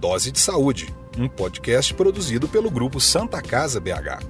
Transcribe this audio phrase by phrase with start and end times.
[0.00, 4.24] Dose de Saúde, um podcast produzido pelo grupo Santa Casa BH.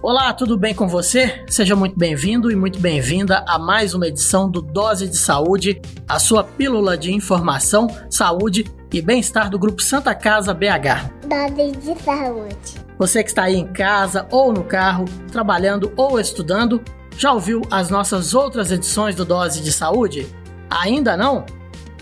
[0.00, 1.44] Olá, tudo bem com você?
[1.48, 6.20] Seja muito bem-vindo e muito bem-vinda a mais uma edição do Dose de Saúde, a
[6.20, 11.10] sua pílula de informação, saúde e bem-estar do grupo Santa Casa BH.
[11.26, 12.84] Dose de Saúde.
[12.96, 16.80] Você que está aí em casa ou no carro, trabalhando ou estudando,
[17.18, 20.28] já ouviu as nossas outras edições do Dose de Saúde?
[20.70, 21.44] Ainda não?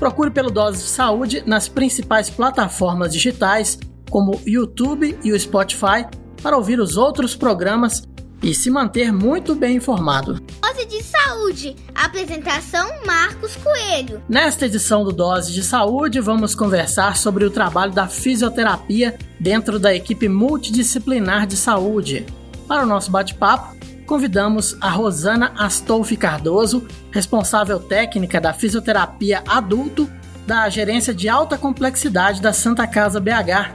[0.02, 3.78] Procure pelo Dose de Saúde nas principais plataformas digitais,
[4.10, 6.04] como o YouTube e o Spotify,
[6.42, 8.02] para ouvir os outros programas
[8.42, 10.40] e se manter muito bem informado.
[10.60, 11.76] Dose de Saúde.
[11.94, 14.20] Apresentação Marcos Coelho.
[14.28, 19.94] Nesta edição do Dose de Saúde, vamos conversar sobre o trabalho da fisioterapia dentro da
[19.94, 22.26] equipe multidisciplinar de saúde.
[22.66, 23.76] Para o nosso bate-papo,
[24.12, 30.06] convidamos a Rosana Astolfi Cardoso, responsável técnica da fisioterapia adulto
[30.46, 33.72] da Gerência de Alta Complexidade da Santa Casa BH.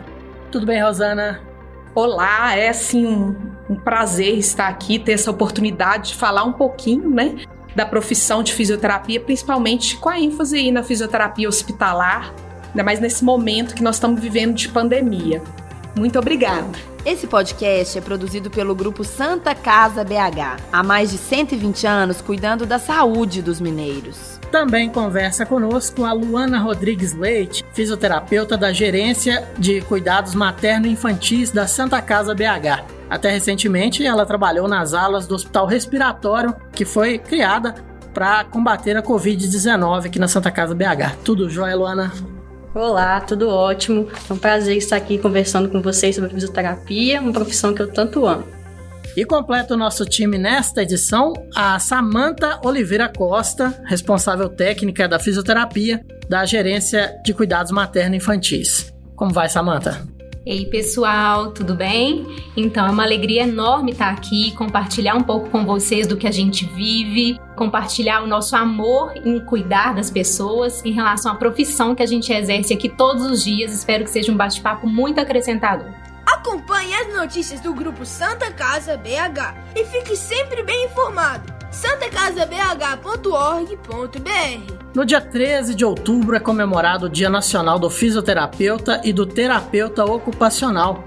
[0.51, 1.41] Tudo bem, Rosana?
[1.95, 3.35] Olá, é assim um,
[3.67, 7.37] um prazer estar aqui, ter essa oportunidade de falar um pouquinho, né,
[7.75, 12.31] da profissão de fisioterapia, principalmente com a ênfase aí na fisioterapia hospitalar,
[12.67, 15.41] ainda mais nesse momento que nós estamos vivendo de pandemia.
[15.97, 16.67] Muito obrigada.
[17.03, 22.65] Esse podcast é produzido pelo grupo Santa Casa BH, há mais de 120 anos cuidando
[22.65, 24.37] da saúde dos mineiros.
[24.51, 32.01] Também conversa conosco a Luana Rodrigues Leite, fisioterapeuta da Gerência de Cuidados Materno-Infantis da Santa
[32.01, 32.85] Casa BH.
[33.09, 37.75] Até recentemente, ela trabalhou nas alas do Hospital Respiratório, que foi criada
[38.13, 41.17] para combater a Covid-19 aqui na Santa Casa BH.
[41.23, 42.11] Tudo jóia, Luana?
[42.73, 44.07] Olá, tudo ótimo.
[44.29, 48.25] É um prazer estar aqui conversando com vocês sobre fisioterapia, uma profissão que eu tanto
[48.25, 48.45] amo.
[49.15, 56.05] E completa o nosso time nesta edição a Samanta Oliveira Costa, responsável técnica da fisioterapia
[56.29, 58.93] da Gerência de Cuidados Materno-Infantis.
[59.15, 60.16] Como vai, Samanta?
[60.49, 62.25] Ei, pessoal, tudo bem?
[62.55, 66.31] Então, é uma alegria enorme estar aqui, compartilhar um pouco com vocês do que a
[66.31, 72.01] gente vive, compartilhar o nosso amor em cuidar das pessoas em relação à profissão que
[72.01, 73.73] a gente exerce aqui todos os dias.
[73.73, 75.91] Espero que seja um bate-papo muito acrescentador.
[76.25, 81.56] Acompanhe as notícias do grupo Santa Casa BH e fique sempre bem informado.
[81.77, 89.27] santacasabh.org.br No dia 13 de outubro é comemorado o Dia Nacional do Fisioterapeuta e do
[89.27, 91.03] Terapeuta Ocupacional.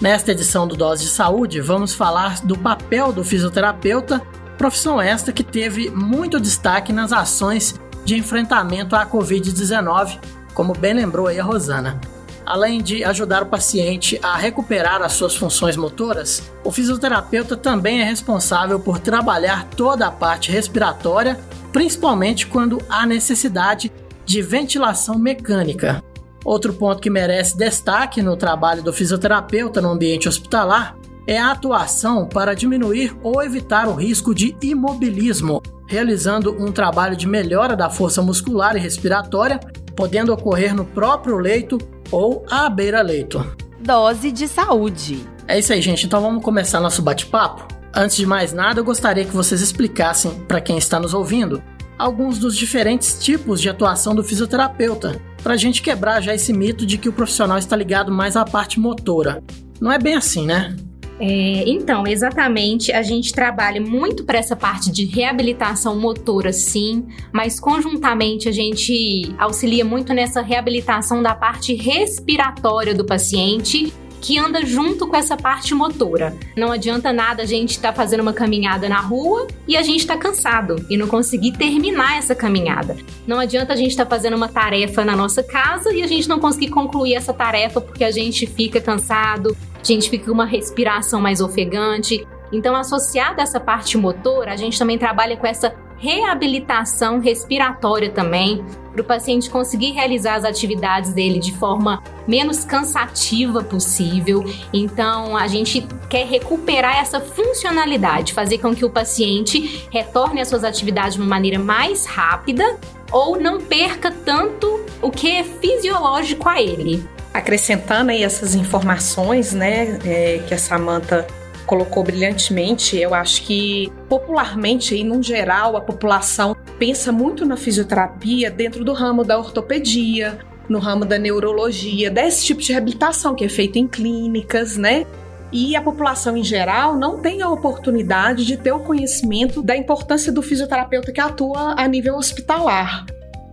[0.00, 4.22] Nesta edição do Dose de Saúde, vamos falar do papel do fisioterapeuta,
[4.56, 10.20] profissão esta que teve muito destaque nas ações de enfrentamento à Covid-19,
[10.52, 12.00] como bem lembrou aí a Rosana.
[12.46, 18.04] Além de ajudar o paciente a recuperar as suas funções motoras, o fisioterapeuta também é
[18.04, 21.38] responsável por trabalhar toda a parte respiratória,
[21.72, 23.90] principalmente quando há necessidade
[24.26, 26.02] de ventilação mecânica.
[26.44, 30.94] Outro ponto que merece destaque no trabalho do fisioterapeuta no ambiente hospitalar
[31.26, 37.26] é a atuação para diminuir ou evitar o risco de imobilismo, realizando um trabalho de
[37.26, 39.58] melhora da força muscular e respiratória,
[39.96, 41.78] podendo ocorrer no próprio leito
[42.14, 43.44] ou à beira-leito.
[43.80, 45.26] Dose de saúde.
[45.48, 46.06] É isso aí, gente.
[46.06, 47.66] Então vamos começar nosso bate-papo?
[47.92, 51.62] Antes de mais nada, eu gostaria que vocês explicassem para quem está nos ouvindo
[51.98, 56.84] alguns dos diferentes tipos de atuação do fisioterapeuta, para a gente quebrar já esse mito
[56.84, 59.42] de que o profissional está ligado mais à parte motora.
[59.80, 60.74] Não é bem assim, né?
[61.20, 67.60] É, então, exatamente, a gente trabalha muito para essa parte de reabilitação motora, sim, mas
[67.60, 73.92] conjuntamente a gente auxilia muito nessa reabilitação da parte respiratória do paciente
[74.24, 76.34] que anda junto com essa parte motora.
[76.56, 80.00] Não adianta nada a gente estar tá fazendo uma caminhada na rua e a gente
[80.00, 82.96] está cansado e não conseguir terminar essa caminhada.
[83.26, 86.26] Não adianta a gente estar tá fazendo uma tarefa na nossa casa e a gente
[86.26, 90.46] não conseguir concluir essa tarefa porque a gente fica cansado, a gente fica com uma
[90.46, 92.26] respiração mais ofegante.
[92.50, 95.68] Então, associada a essa parte motora, a gente também trabalha com essa
[95.98, 98.64] reabilitação respiratória também,
[98.94, 104.44] para o paciente conseguir realizar as atividades dele de forma menos cansativa possível.
[104.72, 110.62] Então, a gente quer recuperar essa funcionalidade, fazer com que o paciente retorne às suas
[110.62, 112.78] atividades de uma maneira mais rápida
[113.10, 117.04] ou não perca tanto o que é fisiológico a ele.
[117.32, 121.26] Acrescentando aí essas informações, né, é, que a Samantha
[121.66, 128.50] colocou brilhantemente, eu acho que popularmente e num geral a população pensa muito na fisioterapia
[128.50, 130.38] dentro do ramo da ortopedia,
[130.68, 135.06] no ramo da neurologia, desse tipo de reabilitação que é feita em clínicas, né?
[135.52, 140.32] E a população em geral não tem a oportunidade de ter o conhecimento da importância
[140.32, 143.06] do fisioterapeuta que atua a nível hospitalar.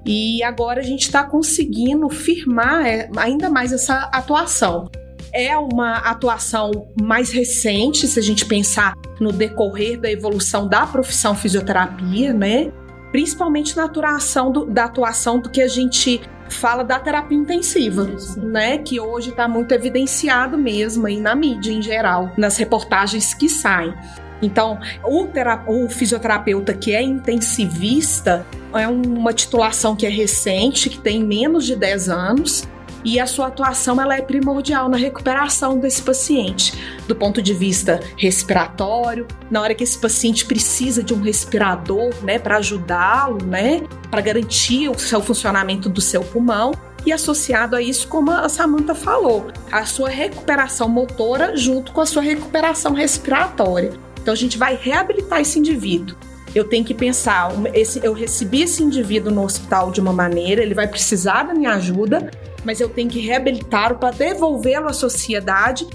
[0.04, 4.90] E agora a gente está conseguindo firmar é, ainda mais essa atuação.
[5.34, 11.36] É uma atuação mais recente, se a gente pensar no decorrer da evolução da profissão
[11.36, 12.72] fisioterapia, né?
[13.12, 18.78] Principalmente na atuação do, da atuação do que a gente fala da terapia intensiva, né?
[18.78, 23.94] Que hoje está muito evidenciado mesmo aí na mídia em geral, nas reportagens que saem.
[24.42, 25.28] Então, o,
[25.68, 31.76] o fisioterapeuta que é intensivista é uma titulação que é recente, que tem menos de
[31.76, 32.68] 10 anos,
[33.04, 36.74] e a sua atuação ela é primordial na recuperação desse paciente,
[37.08, 42.40] do ponto de vista respiratório, na hora que esse paciente precisa de um respirador, né,
[42.40, 46.72] para ajudá-lo, né, para garantir o seu funcionamento do seu pulmão.
[47.04, 52.06] E associado a isso, como a Samantha falou, a sua recuperação motora junto com a
[52.06, 53.92] sua recuperação respiratória.
[54.22, 56.16] Então a gente vai reabilitar esse indivíduo.
[56.54, 60.74] Eu tenho que pensar, esse, eu recebi esse indivíduo no hospital de uma maneira, ele
[60.74, 62.30] vai precisar da minha ajuda,
[62.64, 65.88] mas eu tenho que reabilitá-lo para devolvê-lo à sociedade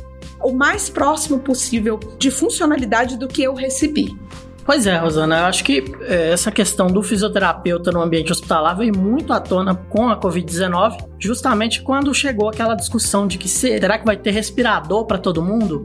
[0.43, 4.17] o mais próximo possível de funcionalidade do que eu recebi.
[4.67, 8.97] Pois é, Rosana, eu acho que é, essa questão do fisioterapeuta no ambiente hospitalar veio
[8.97, 14.05] muito à tona com a Covid-19, justamente quando chegou aquela discussão de que será que
[14.05, 15.85] vai ter respirador para todo mundo?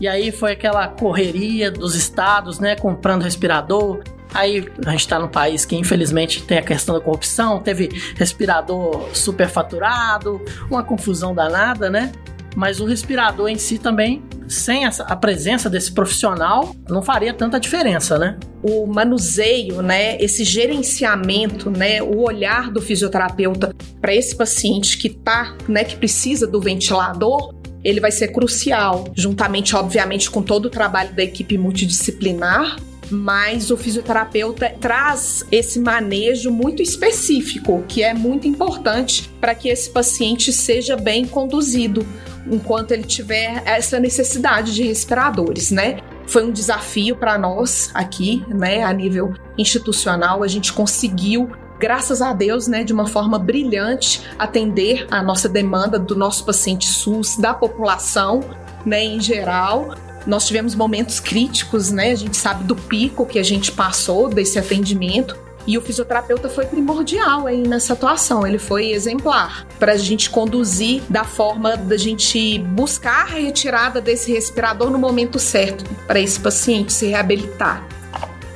[0.00, 4.02] E aí foi aquela correria dos estados, né, comprando respirador.
[4.34, 9.08] Aí a gente está num país que infelizmente tem a questão da corrupção, teve respirador
[9.14, 12.10] superfaturado, uma confusão danada, né?
[12.56, 18.18] Mas o respirador em si também, sem a presença desse profissional, não faria tanta diferença,
[18.18, 18.38] né?
[18.62, 25.56] O manuseio, né, esse gerenciamento, né, o olhar do fisioterapeuta para esse paciente que tá,
[25.68, 31.12] né, que precisa do ventilador, ele vai ser crucial, juntamente, obviamente, com todo o trabalho
[31.12, 32.76] da equipe multidisciplinar,
[33.14, 39.88] mas o fisioterapeuta traz esse manejo muito específico, que é muito importante para que esse
[39.90, 42.06] paciente seja bem conduzido
[42.50, 46.00] enquanto ele tiver essa necessidade de respiradores, né?
[46.26, 52.32] Foi um desafio para nós aqui, né, a nível institucional, a gente conseguiu graças a
[52.32, 57.52] Deus, né, de uma forma brilhante, atender a nossa demanda do nosso paciente SUS, da
[57.52, 58.40] população,
[58.86, 59.94] né, em geral.
[60.26, 62.12] Nós tivemos momentos críticos, né?
[62.12, 65.36] A gente sabe do pico que a gente passou desse atendimento.
[65.66, 71.02] E o fisioterapeuta foi primordial aí nessa atuação, ele foi exemplar para a gente conduzir
[71.08, 76.92] da forma da gente buscar a retirada desse respirador no momento certo para esse paciente
[76.92, 77.82] se reabilitar.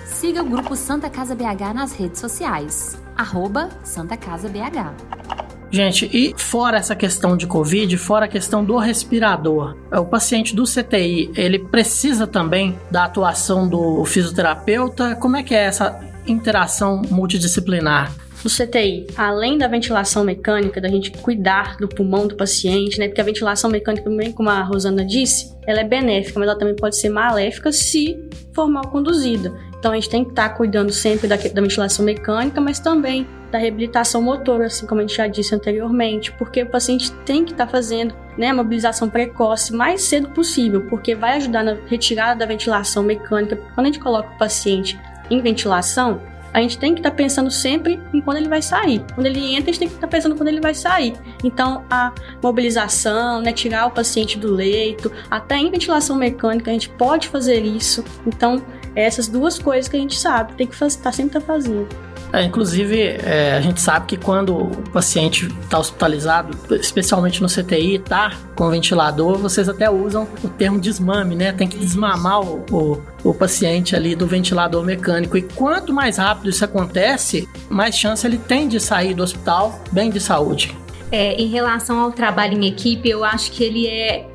[0.04, 5.37] Siga o grupo Santa Casa BH nas redes sociais arroba Santa Casa BH.
[5.70, 10.64] Gente, e fora essa questão de Covid, fora a questão do respirador, o paciente do
[10.64, 15.14] CTI, ele precisa também da atuação do fisioterapeuta?
[15.16, 18.12] Como é que é essa interação multidisciplinar?
[18.42, 23.08] No CTI, além da ventilação mecânica, da gente cuidar do pulmão do paciente, né?
[23.08, 26.76] Porque a ventilação mecânica também, como a Rosana disse, ela é benéfica, mas ela também
[26.76, 28.16] pode ser maléfica se
[28.54, 29.52] for mal conduzida.
[29.78, 33.26] Então a gente tem que estar tá cuidando sempre da, da ventilação mecânica, mas também
[33.50, 37.52] da reabilitação motora, assim como a gente já disse anteriormente, porque o paciente tem que
[37.52, 42.40] estar tá fazendo né, a mobilização precoce mais cedo possível, porque vai ajudar na retirada
[42.40, 43.56] da ventilação mecânica.
[43.74, 44.98] Quando a gente coloca o paciente
[45.30, 46.20] em ventilação,
[46.52, 49.04] a gente tem que estar tá pensando sempre em quando ele vai sair.
[49.14, 51.14] Quando ele entra, a gente tem que estar tá pensando quando ele vai sair.
[51.44, 56.88] Então, a mobilização, né, tirar o paciente do leito, até em ventilação mecânica, a gente
[56.90, 58.04] pode fazer isso.
[58.26, 58.62] Então,
[59.02, 61.88] essas duas coisas que a gente sabe, tem que estar tá sempre tá fazendo.
[62.32, 67.96] É, inclusive, é, a gente sabe que quando o paciente está hospitalizado, especialmente no CTI,
[67.96, 71.52] está com ventilador, vocês até usam o termo desmame, né?
[71.52, 75.38] Tem que desmamar o, o, o, paciente ali do ventilador mecânico.
[75.38, 80.10] E quanto mais rápido isso acontece, mais chance ele tem de sair do hospital bem
[80.10, 80.76] de saúde.
[81.10, 84.28] É, em relação ao trabalho em equipe, eu acho que ele é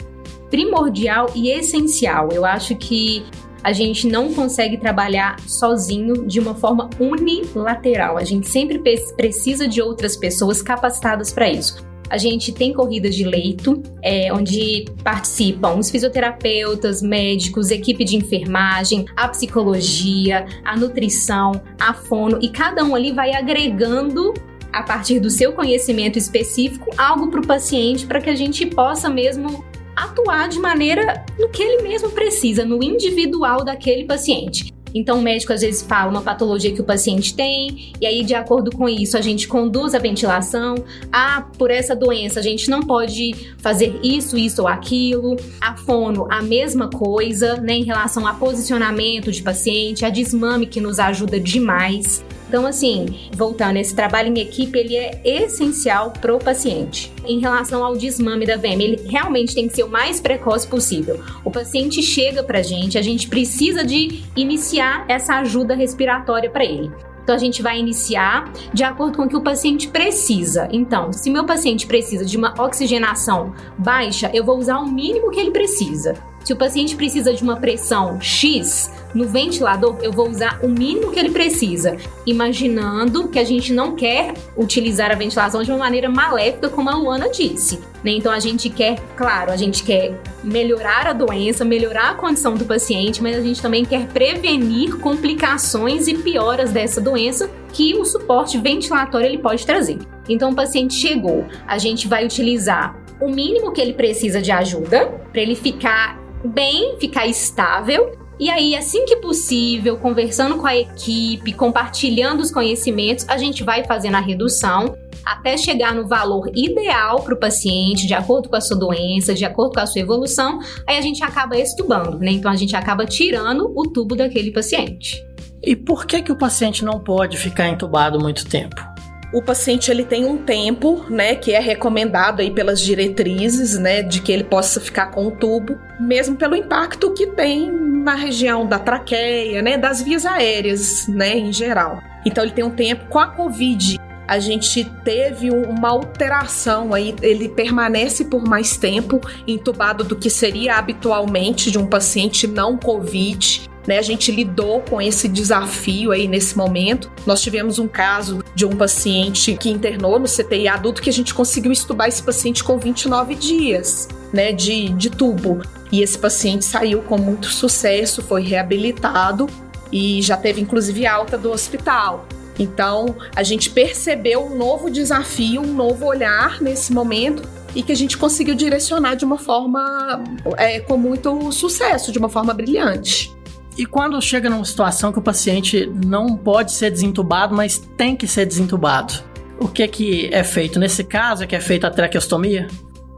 [0.50, 2.30] primordial e essencial.
[2.32, 3.24] Eu acho que
[3.64, 8.18] a gente não consegue trabalhar sozinho de uma forma unilateral.
[8.18, 8.82] A gente sempre
[9.16, 11.84] precisa de outras pessoas capacitadas para isso.
[12.10, 19.06] A gente tem corridas de leito, é, onde participam os fisioterapeutas, médicos, equipe de enfermagem,
[19.16, 24.34] a psicologia, a nutrição, a fono, e cada um ali vai agregando
[24.72, 29.10] a partir do seu conhecimento específico, algo para o paciente para que a gente possa
[29.10, 29.64] mesmo
[29.96, 34.74] atuar de maneira no que ele mesmo precisa, no individual daquele paciente.
[34.94, 38.36] Então, o médico às vezes fala uma patologia que o paciente tem, e aí, de
[38.36, 40.76] acordo com isso, a gente conduz a ventilação.
[41.12, 45.36] Ah, por essa doença, a gente não pode fazer isso, isso ou aquilo.
[45.60, 50.80] A fono, a mesma coisa, né, em relação a posicionamento de paciente, a desmame, que
[50.80, 52.24] nos ajuda demais.
[52.54, 57.12] Então, assim, voltando, esse trabalho em equipe, ele é essencial pro paciente.
[57.26, 61.20] Em relação ao desmame da VM, ele realmente tem que ser o mais precoce possível.
[61.44, 66.92] O paciente chega pra gente, a gente precisa de iniciar essa ajuda respiratória para ele.
[67.24, 70.68] Então a gente vai iniciar de acordo com o que o paciente precisa.
[70.72, 75.40] Então, se meu paciente precisa de uma oxigenação baixa, eu vou usar o mínimo que
[75.40, 76.14] ele precisa.
[76.44, 81.12] Se o paciente precisa de uma pressão X no ventilador, eu vou usar o mínimo
[81.12, 81.96] que ele precisa,
[82.26, 86.96] imaginando que a gente não quer utilizar a ventilação de uma maneira maléfica, como a
[86.96, 87.80] Luana disse.
[88.04, 88.12] Né?
[88.12, 92.66] Então a gente quer, claro, a gente quer melhorar a doença, melhorar a condição do
[92.66, 98.58] paciente, mas a gente também quer prevenir complicações e pioras dessa doença que o suporte
[98.58, 99.98] ventilatório ele pode trazer.
[100.30, 105.08] Então o paciente chegou, a gente vai utilizar o mínimo que ele precisa de ajuda
[105.32, 108.18] para ele ficar bem, ficar estável.
[108.40, 113.84] E aí, assim que possível, conversando com a equipe, compartilhando os conhecimentos, a gente vai
[113.86, 118.62] fazendo a redução até chegar no valor ideal para o paciente, de acordo com a
[118.62, 122.32] sua doença, de acordo com a sua evolução, aí a gente acaba estubando, né?
[122.32, 125.24] Então a gente acaba tirando o tubo daquele paciente.
[125.64, 128.94] E por que que o paciente não pode ficar entubado muito tempo?
[129.34, 134.22] o paciente ele tem um tempo, né, que é recomendado aí pelas diretrizes, né, de
[134.22, 138.78] que ele possa ficar com o tubo, mesmo pelo impacto que tem na região da
[138.78, 142.00] traqueia, né, das vias aéreas, né, em geral.
[142.24, 144.00] Então ele tem um tempo com a COVID.
[144.28, 150.78] A gente teve uma alteração aí, ele permanece por mais tempo entubado do que seria
[150.78, 153.70] habitualmente de um paciente não COVID.
[153.86, 157.12] Né, a gente lidou com esse desafio aí nesse momento.
[157.26, 161.34] Nós tivemos um caso de um paciente que internou no CTI adulto que a gente
[161.34, 165.62] conseguiu estubar esse paciente com 29 dias né, de, de tubo.
[165.92, 169.48] E esse paciente saiu com muito sucesso, foi reabilitado
[169.92, 172.26] e já teve inclusive alta do hospital.
[172.58, 177.42] Então, a gente percebeu um novo desafio, um novo olhar nesse momento
[177.76, 180.24] e que a gente conseguiu direcionar de uma forma
[180.58, 183.36] é, com muito sucesso, de uma forma brilhante.
[183.76, 188.28] E quando chega numa situação que o paciente não pode ser desentubado, mas tem que
[188.28, 189.14] ser desentubado,
[189.60, 190.80] o que, que é feito?
[190.80, 192.68] Nesse caso é que é feita a traqueostomia?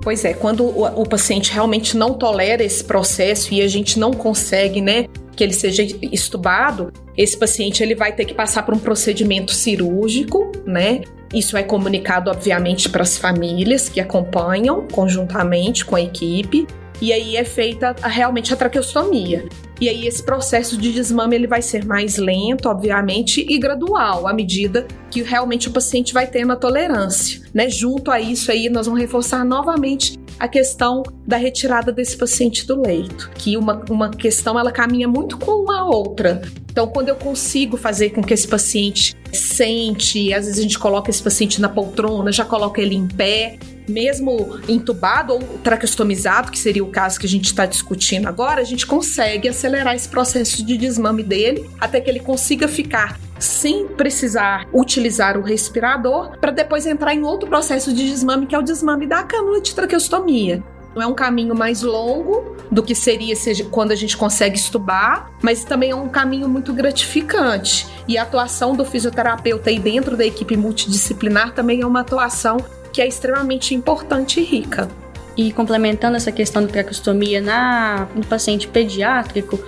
[0.01, 4.11] Pois é, quando o, o, paciente realmente não tolera esse processo e a gente não
[4.11, 8.79] consegue, né, que ele seja estubado, esse paciente ele vai ter que passar por um
[8.79, 11.01] procedimento cirúrgico, né?
[11.33, 16.65] Isso é comunicado, obviamente, para as famílias que acompanham conjuntamente com a equipe
[17.01, 19.45] e aí é feita realmente a traqueostomia.
[19.79, 24.33] E aí esse processo de desmame ele vai ser mais lento, obviamente, e gradual, à
[24.33, 27.69] medida que realmente o paciente vai tendo a tolerância, né?
[27.69, 32.81] Junto a isso aí, nós vamos reforçar novamente a questão da retirada desse paciente do
[32.81, 36.41] leito, que uma, uma questão ela caminha muito com a outra.
[36.69, 41.09] Então, quando eu consigo fazer com que esse paciente sente, às vezes a gente coloca
[41.09, 46.83] esse paciente na poltrona, já coloca ele em pé, mesmo entubado ou traqueostomizado, que seria
[46.83, 50.77] o caso que a gente está discutindo agora, a gente consegue acelerar esse processo de
[50.77, 57.13] desmame dele até que ele consiga ficar sem precisar utilizar o respirador, para depois entrar
[57.13, 60.63] em outro processo de desmame, que é o desmame da cânula de traqueostomia.
[60.95, 63.35] É um caminho mais longo do que seria
[63.69, 67.85] quando a gente consegue estubar, mas também é um caminho muito gratificante.
[68.07, 72.57] E a atuação do fisioterapeuta aí dentro da equipe multidisciplinar também é uma atuação
[72.95, 74.87] que é extremamente importante e rica.
[75.35, 79.59] E complementando essa questão da traqueostomia na, no paciente pediátrico,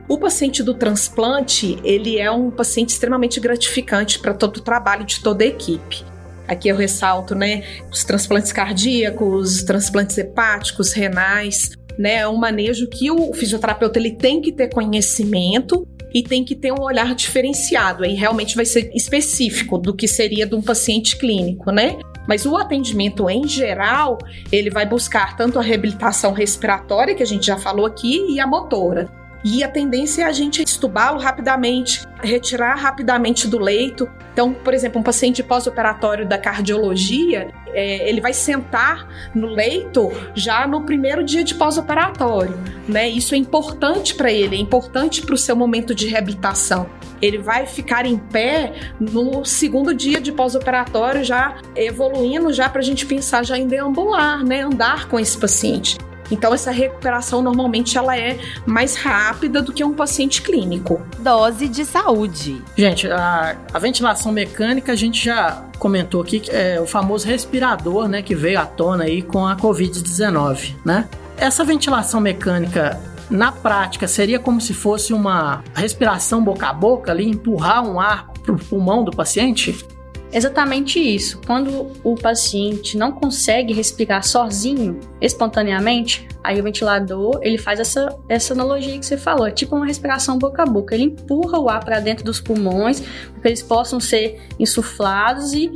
[0.09, 5.21] O paciente do transplante, ele é um paciente extremamente gratificante para todo o trabalho de
[5.21, 6.05] toda a equipe.
[6.47, 13.11] Aqui eu ressalto, né, os transplantes cardíacos, transplantes hepáticos, renais, né, é um manejo que
[13.11, 18.05] o fisioterapeuta ele tem que ter conhecimento e tem que ter um olhar diferenciado.
[18.05, 21.99] Aí realmente vai ser específico do que seria de um paciente clínico, né?
[22.27, 24.19] Mas o atendimento em geral,
[24.51, 28.47] ele vai buscar tanto a reabilitação respiratória, que a gente já falou aqui, e a
[28.47, 29.22] motora.
[29.45, 34.09] E a tendência é a gente estubá-lo rapidamente, retirar rapidamente do leito.
[34.33, 40.67] Então, por exemplo, um paciente pós-operatório da cardiologia, é, ele vai sentar no leito já
[40.67, 42.57] no primeiro dia de pós-operatório,
[42.89, 43.09] né?
[43.09, 46.89] Isso é importante para ele, é importante para o seu momento de reabilitação.
[47.21, 52.85] Ele vai ficar em pé no segundo dia de pós-operatório, já evoluindo, já para a
[52.85, 54.63] gente pensar já em deambular, né?
[54.63, 55.99] Andar com esse paciente.
[56.33, 61.01] Então essa recuperação normalmente ela é mais rápida do que um paciente clínico.
[61.19, 62.63] Dose de saúde.
[62.75, 68.09] Gente, a, a ventilação mecânica a gente já comentou aqui que é o famoso respirador,
[68.09, 71.09] né, que veio à tona aí com a COVID-19, né?
[71.37, 77.29] Essa ventilação mecânica na prática seria como se fosse uma respiração boca a boca ali,
[77.29, 79.85] empurrar um ar para o pulmão do paciente?
[80.33, 81.41] Exatamente isso.
[81.47, 88.53] Quando o paciente não consegue respirar sozinho, espontaneamente, aí o ventilador ele faz essa, essa
[88.53, 90.95] analogia que você falou, é tipo uma respiração boca a boca.
[90.95, 95.71] Ele empurra o ar para dentro dos pulmões para que eles possam ser insuflados e,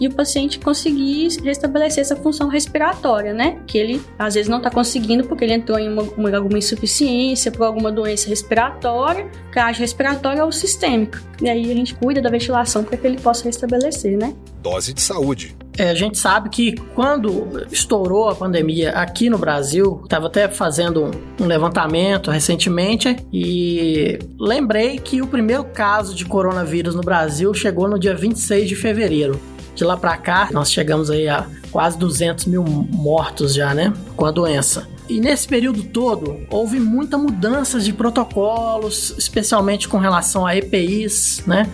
[0.00, 3.60] e o paciente conseguir restabelecer essa função respiratória, né?
[3.66, 7.50] Que ele às vezes não está conseguindo porque ele entrou em uma, uma, alguma insuficiência,
[7.50, 11.20] por alguma doença respiratória, caixa respiratória ou sistêmica.
[11.40, 14.34] E aí a gente cuida da ventilação para que ele possa restabelecer, né?
[14.62, 15.56] Dose de saúde.
[15.78, 21.10] É, a gente sabe que quando estourou a pandemia aqui no Brasil, estava até fazendo
[21.40, 27.98] um levantamento recentemente e lembrei que o primeiro caso de coronavírus no Brasil chegou no
[27.98, 29.40] dia 26 de fevereiro.
[29.74, 33.92] De lá para cá, nós chegamos aí a quase 200 mil mortos já, né?
[34.14, 34.86] Com a doença.
[35.08, 41.68] E nesse período todo, houve muita mudanças de protocolos, especialmente com relação a EPIs, né?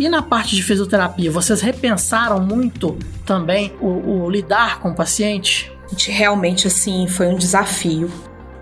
[0.00, 5.70] E na parte de fisioterapia, vocês repensaram muito também o, o lidar com o paciente?
[6.06, 8.10] Realmente, assim, foi um desafio.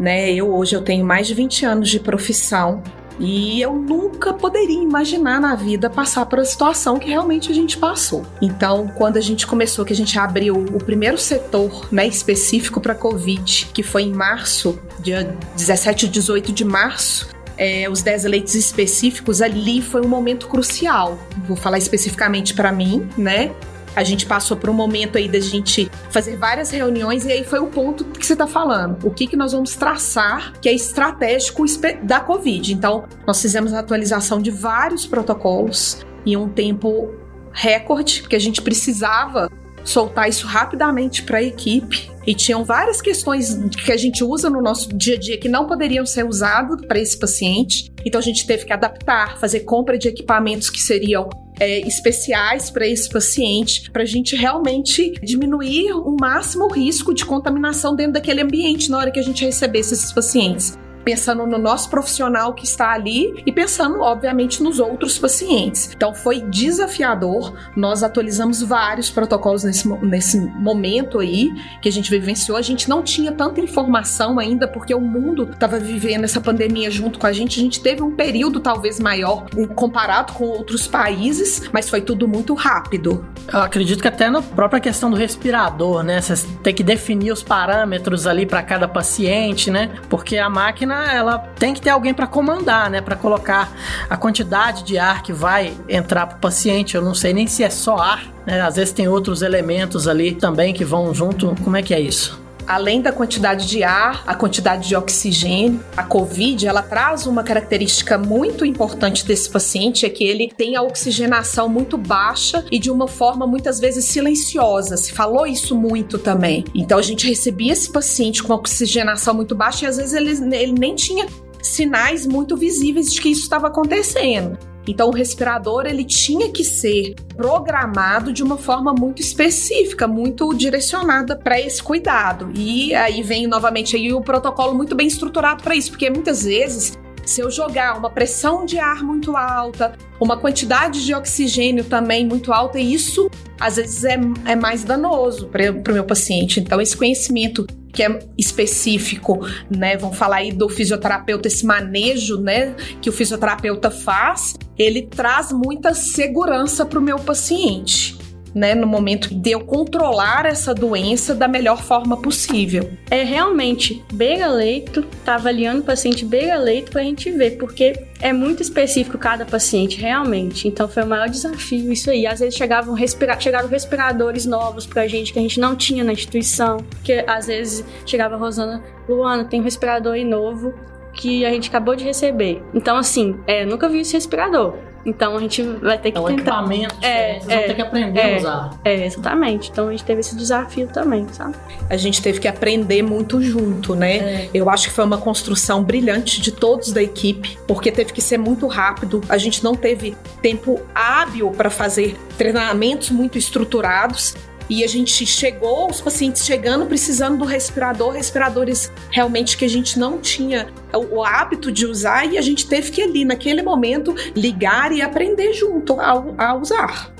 [0.01, 0.33] Né?
[0.33, 2.83] Eu hoje eu tenho mais de 20 anos de profissão
[3.21, 7.79] e eu nunca poderia imaginar na vida passar por a situação que realmente a gente
[7.79, 8.27] passou.
[8.43, 12.97] Então, quando a gente começou, que a gente abriu o primeiro setor né, específico para
[12.97, 18.55] Covid, que foi em março, dia 17 e 18 de março, é, os 10 leitos
[18.55, 21.19] específicos, ali foi um momento crucial.
[21.47, 23.53] Vou falar especificamente para mim, né?
[23.97, 27.59] A gente passou por um momento aí da gente fazer várias reuniões e aí foi
[27.59, 29.05] o ponto que você está falando.
[29.05, 31.65] O que, que nós vamos traçar que é estratégico
[32.05, 32.73] da Covid.
[32.73, 37.13] Então, nós fizemos a atualização de vários protocolos em um tempo
[37.51, 39.51] recorde, porque a gente precisava
[39.85, 42.11] soltar isso rapidamente para a equipe.
[42.27, 45.67] E tinham várias questões que a gente usa no nosso dia a dia que não
[45.67, 47.91] poderiam ser usadas para esse paciente.
[48.05, 52.87] Então a gente teve que adaptar, fazer compra de equipamentos que seriam é, especiais para
[52.87, 58.43] esse paciente, para a gente realmente diminuir o máximo o risco de contaminação dentro daquele
[58.43, 62.93] ambiente na hora que a gente recebesse esses pacientes pensando no nosso profissional que está
[62.93, 65.91] ali e pensando, obviamente, nos outros pacientes.
[65.97, 67.55] Então foi desafiador.
[67.75, 72.59] Nós atualizamos vários protocolos nesse, nesse momento aí que a gente vivenciou.
[72.59, 77.19] A gente não tinha tanta informação ainda, porque o mundo estava vivendo essa pandemia junto
[77.19, 77.59] com a gente.
[77.59, 82.53] A gente teve um período talvez maior comparado com outros países, mas foi tudo muito
[82.53, 83.27] rápido.
[83.51, 86.21] Eu acredito que até na própria questão do respirador, né?
[86.21, 89.91] Você tem que definir os parâmetros ali para cada paciente, né?
[90.11, 93.01] Porque a máquina ela tem que ter alguém para comandar, né?
[93.01, 93.71] Para colocar
[94.09, 96.95] a quantidade de ar que vai entrar para o paciente.
[96.95, 98.61] Eu não sei nem se é só ar, né?
[98.61, 101.55] Às vezes tem outros elementos ali também que vão junto.
[101.63, 102.48] Como é que é isso?
[102.69, 108.19] Além da quantidade de ar, a quantidade de oxigênio, a COVID, ela traz uma característica
[108.19, 113.09] muito importante desse paciente, é que ele tem a oxigenação muito baixa e de uma
[113.09, 114.99] forma muitas vezes silenciosa.
[114.99, 116.63] Se falou isso muito também.
[116.75, 120.73] Então a gente recebia esse paciente com oxigenação muito baixa e às vezes ele, ele
[120.73, 121.27] nem tinha
[121.63, 124.59] sinais muito visíveis de que isso estava acontecendo.
[124.89, 131.37] Então o respirador ele tinha que ser programado de uma forma muito específica, muito direcionada
[131.37, 132.51] para esse cuidado.
[132.55, 136.99] E aí vem novamente aí o protocolo muito bem estruturado para isso, porque muitas vezes
[137.29, 142.53] se eu jogar uma pressão de ar muito alta, uma quantidade de oxigênio também muito
[142.55, 146.59] alta, isso às vezes é, é mais danoso para o meu paciente.
[146.59, 149.97] Então, esse conhecimento que é específico, né?
[149.97, 152.75] Vamos falar aí do fisioterapeuta, esse manejo, né?
[153.01, 158.18] Que o fisioterapeuta faz, ele traz muita segurança para o meu paciente
[158.55, 162.91] né, no momento de eu controlar essa doença da melhor forma possível.
[163.11, 169.17] É realmente beira-leito, tá avaliando o paciente beira-leito pra gente ver, porque é muito específico
[169.19, 170.67] cada paciente, realmente.
[170.67, 172.27] Então foi o maior desafio isso aí.
[172.27, 176.13] Às vezes chegavam, respira chegaram respiradores novos pra gente que a gente não tinha na
[176.13, 180.75] instituição, que às vezes chegava a Rosana, Luana, tem um respirador aí novo
[181.15, 182.63] que a gente acabou de receber.
[182.73, 184.75] Então, assim, é, nunca vi esse respirador.
[185.09, 186.43] Então a gente vai ter que é um tentar.
[186.43, 188.71] equipamento é, é, ter que aprender é, a usar.
[188.85, 189.71] É, exatamente.
[189.71, 191.55] Então a gente teve esse desafio também, sabe?
[191.89, 194.17] A gente teve que aprender muito junto, né?
[194.17, 194.51] É.
[194.53, 198.39] Eu acho que foi uma construção brilhante de todos da equipe, porque teve que ser
[198.39, 199.23] muito rápido.
[199.29, 204.35] A gente não teve tempo hábil para fazer treinamentos muito estruturados
[204.69, 209.99] e a gente chegou, os pacientes chegando precisando do respirador, respiradores realmente que a gente
[209.99, 214.93] não tinha o, hábito de usar e a gente teve que ali, naquele momento, ligar
[214.93, 217.13] e aprender junto a, a usar.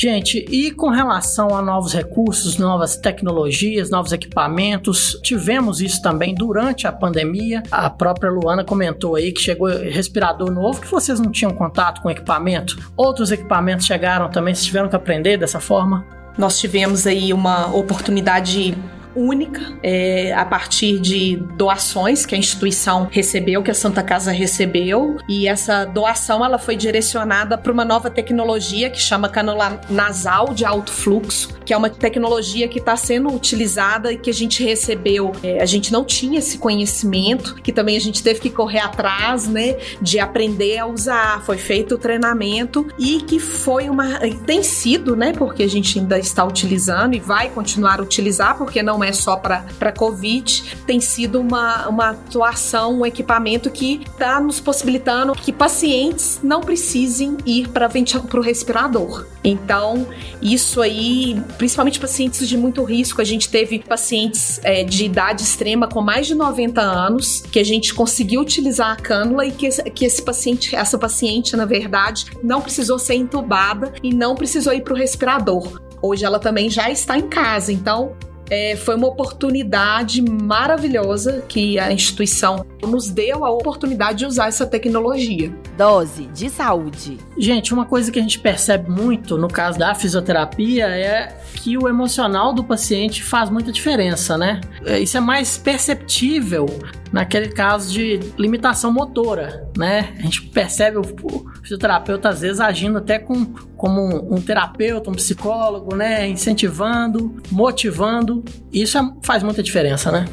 [0.00, 6.86] Gente, e com relação a novos recursos, novas tecnologias, novos equipamentos, tivemos isso também durante
[6.86, 7.64] a pandemia.
[7.68, 12.08] A própria Luana comentou aí que chegou respirador novo, que vocês não tinham contato com
[12.08, 12.78] equipamento.
[12.96, 16.06] Outros equipamentos chegaram também, vocês tiveram que aprender dessa forma?
[16.38, 18.78] Nós tivemos aí uma oportunidade
[19.18, 25.16] única é, a partir de doações que a instituição recebeu, que a Santa Casa recebeu,
[25.28, 30.64] e essa doação ela foi direcionada para uma nova tecnologia que chama canula nasal de
[30.64, 35.32] alto fluxo, que é uma tecnologia que está sendo utilizada e que a gente recebeu.
[35.42, 39.46] É, a gente não tinha esse conhecimento, que também a gente teve que correr atrás,
[39.46, 41.42] né, de aprender a usar.
[41.42, 46.18] Foi feito o treinamento e que foi uma tem sido, né, porque a gente ainda
[46.18, 51.40] está utilizando e vai continuar a utilizar, porque não é só para Covid, tem sido
[51.40, 57.88] uma, uma atuação, um equipamento que está nos possibilitando que pacientes não precisem ir para
[58.34, 59.26] o respirador.
[59.42, 60.06] Então,
[60.42, 65.88] isso aí, principalmente pacientes de muito risco, a gente teve pacientes é, de idade extrema
[65.88, 70.04] com mais de 90 anos, que a gente conseguiu utilizar a cânula e que, que
[70.04, 74.94] esse paciente, essa paciente, na verdade, não precisou ser entubada e não precisou ir para
[74.94, 75.80] o respirador.
[76.00, 78.12] Hoje ela também já está em casa, então
[78.50, 84.66] é, foi uma oportunidade maravilhosa que a instituição nos deu a oportunidade de usar essa
[84.66, 85.52] tecnologia.
[85.76, 87.18] Dose de saúde.
[87.36, 91.88] Gente, uma coisa que a gente percebe muito no caso da fisioterapia é que o
[91.88, 94.60] emocional do paciente faz muita diferença, né?
[94.84, 96.66] É, isso é mais perceptível
[97.12, 100.14] naquele caso de limitação motora, né?
[100.18, 103.46] A gente percebe o, o fisioterapeuta às vezes agindo até com,
[103.78, 106.28] como um, um, terapeuta, um psicólogo, né?
[106.28, 108.44] Incentivando, motivando.
[108.72, 110.26] Isso é, faz muita diferença, né?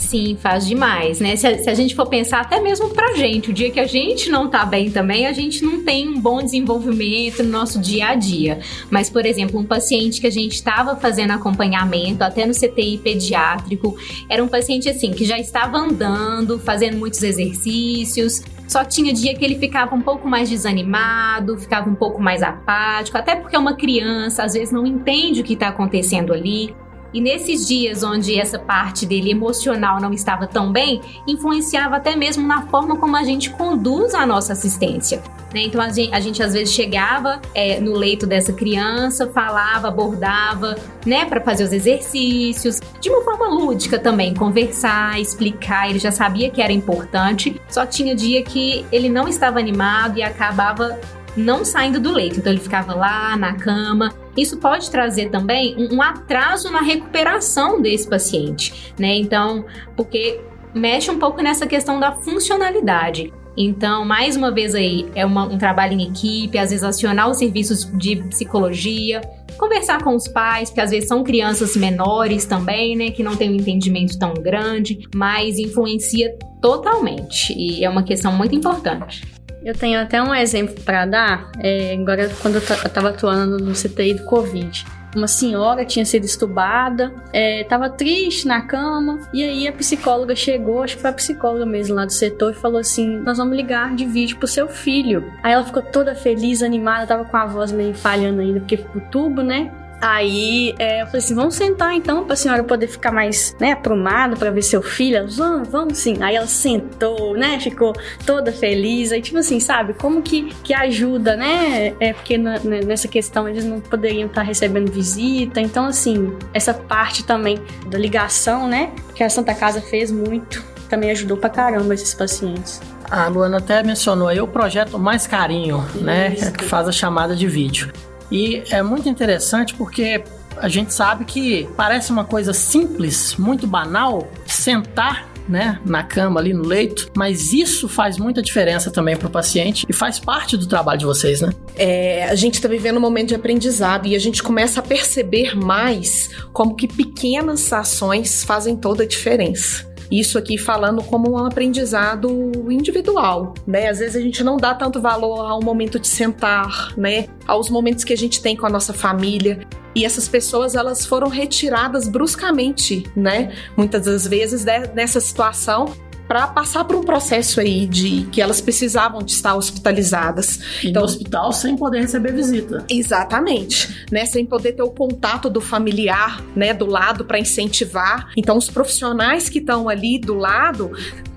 [0.00, 1.36] Sim, faz demais, né?
[1.36, 3.86] Se a, se a, gente for pensar até mesmo pra gente, o dia que a
[3.86, 8.08] gente não tá bem também, a gente não tem um bom desenvolvimento no nosso dia
[8.08, 8.60] a dia.
[8.90, 13.94] Mas, por exemplo, um paciente que a gente estava fazendo acompanhamento, até no CTI pediátrico,
[14.28, 19.44] era um paciente assim, que já estava andando, fazendo muitos exercícios, só tinha dia que
[19.44, 23.74] ele ficava um pouco mais desanimado, ficava um pouco mais apático, até porque é uma
[23.74, 26.74] criança, às vezes não entende o que está acontecendo ali.
[27.12, 32.46] E nesses dias onde essa parte dele emocional não estava tão bem, influenciava até mesmo
[32.46, 35.22] na forma como a gente conduz a nossa assistência.
[35.52, 35.62] Né?
[35.62, 40.76] Então a gente, a gente, às vezes chegava é, no leito dessa criança, falava, abordava,
[41.04, 45.90] né, para fazer os exercícios, de uma forma lúdica também, conversar, explicar.
[45.90, 50.22] Ele já sabia que era importante, só tinha dia que ele não estava animado e
[50.22, 50.98] acabava
[51.36, 52.38] não saindo do leito.
[52.38, 54.12] Então ele ficava lá na cama.
[54.36, 59.16] Isso pode trazer também um, atraso na recuperação desse paciente, né?
[59.16, 59.64] Então,
[59.96, 60.40] porque
[60.74, 63.32] mexe um pouco nessa questão da funcionalidade.
[63.56, 67.36] Então, mais uma vez aí, é uma, um trabalho em equipe, às vezes acionar os
[67.36, 69.20] serviços de psicologia,
[69.58, 73.50] conversar com os pais, que às vezes são crianças menores também, né, que não têm
[73.50, 79.22] um entendimento tão grande, mas influencia totalmente e é uma questão muito importante.
[79.62, 84.14] Eu tenho até um exemplo para dar, é, agora quando eu estava atuando no CTI
[84.14, 84.86] do Covid.
[85.14, 90.84] Uma senhora tinha sido estubada, estava é, triste na cama, e aí a psicóloga chegou,
[90.84, 93.94] acho que foi a psicóloga mesmo lá do setor, e falou assim: Nós vamos ligar
[93.96, 95.30] de vídeo pro seu filho.
[95.42, 99.00] Aí ela ficou toda feliz, animada, tava com a voz meio falhando ainda, porque o
[99.10, 99.72] tubo, né?
[100.00, 104.36] Aí é, eu falei assim: vamos sentar então pra senhora poder ficar mais, né, aprumada
[104.36, 105.16] pra ver seu filho.
[105.16, 106.16] Ela, vamos, vamos sim.
[106.22, 107.92] Aí ela sentou, né, ficou
[108.24, 109.12] toda feliz.
[109.12, 111.94] Aí, tipo assim, sabe, como que, que ajuda, né?
[112.00, 115.60] É porque na, né, nessa questão eles não poderiam estar recebendo visita.
[115.60, 121.10] Então, assim, essa parte também da ligação, né, que a Santa Casa fez muito, também
[121.10, 122.80] ajudou pra caramba esses pacientes.
[123.10, 126.44] A Luana até mencionou aí o projeto Mais Carinho, né, Isso.
[126.44, 126.52] né?
[126.52, 127.92] Que faz a chamada de vídeo.
[128.30, 130.22] E é muito interessante porque
[130.56, 136.54] a gente sabe que parece uma coisa simples, muito banal, sentar né, na cama ali
[136.54, 140.66] no leito, mas isso faz muita diferença também para o paciente e faz parte do
[140.66, 141.50] trabalho de vocês, né?
[141.76, 145.56] É, a gente está vivendo um momento de aprendizado e a gente começa a perceber
[145.56, 149.89] mais como que pequenas ações fazem toda a diferença.
[150.10, 152.28] Isso aqui falando como um aprendizado
[152.68, 153.88] individual, né?
[153.88, 157.28] Às vezes a gente não dá tanto valor ao momento de sentar, né?
[157.46, 159.60] Aos momentos que a gente tem com a nossa família.
[159.94, 163.52] E essas pessoas elas foram retiradas bruscamente, né?
[163.76, 165.92] Muitas das vezes nessa situação
[166.30, 170.60] para passar por um processo aí de que elas precisavam de estar hospitalizadas.
[170.80, 172.84] E então, no hospital sem poder receber visita.
[172.88, 174.24] Exatamente, né?
[174.24, 178.30] Sem poder ter o contato do familiar, né, do lado para incentivar.
[178.36, 180.92] Então, os profissionais que estão ali do lado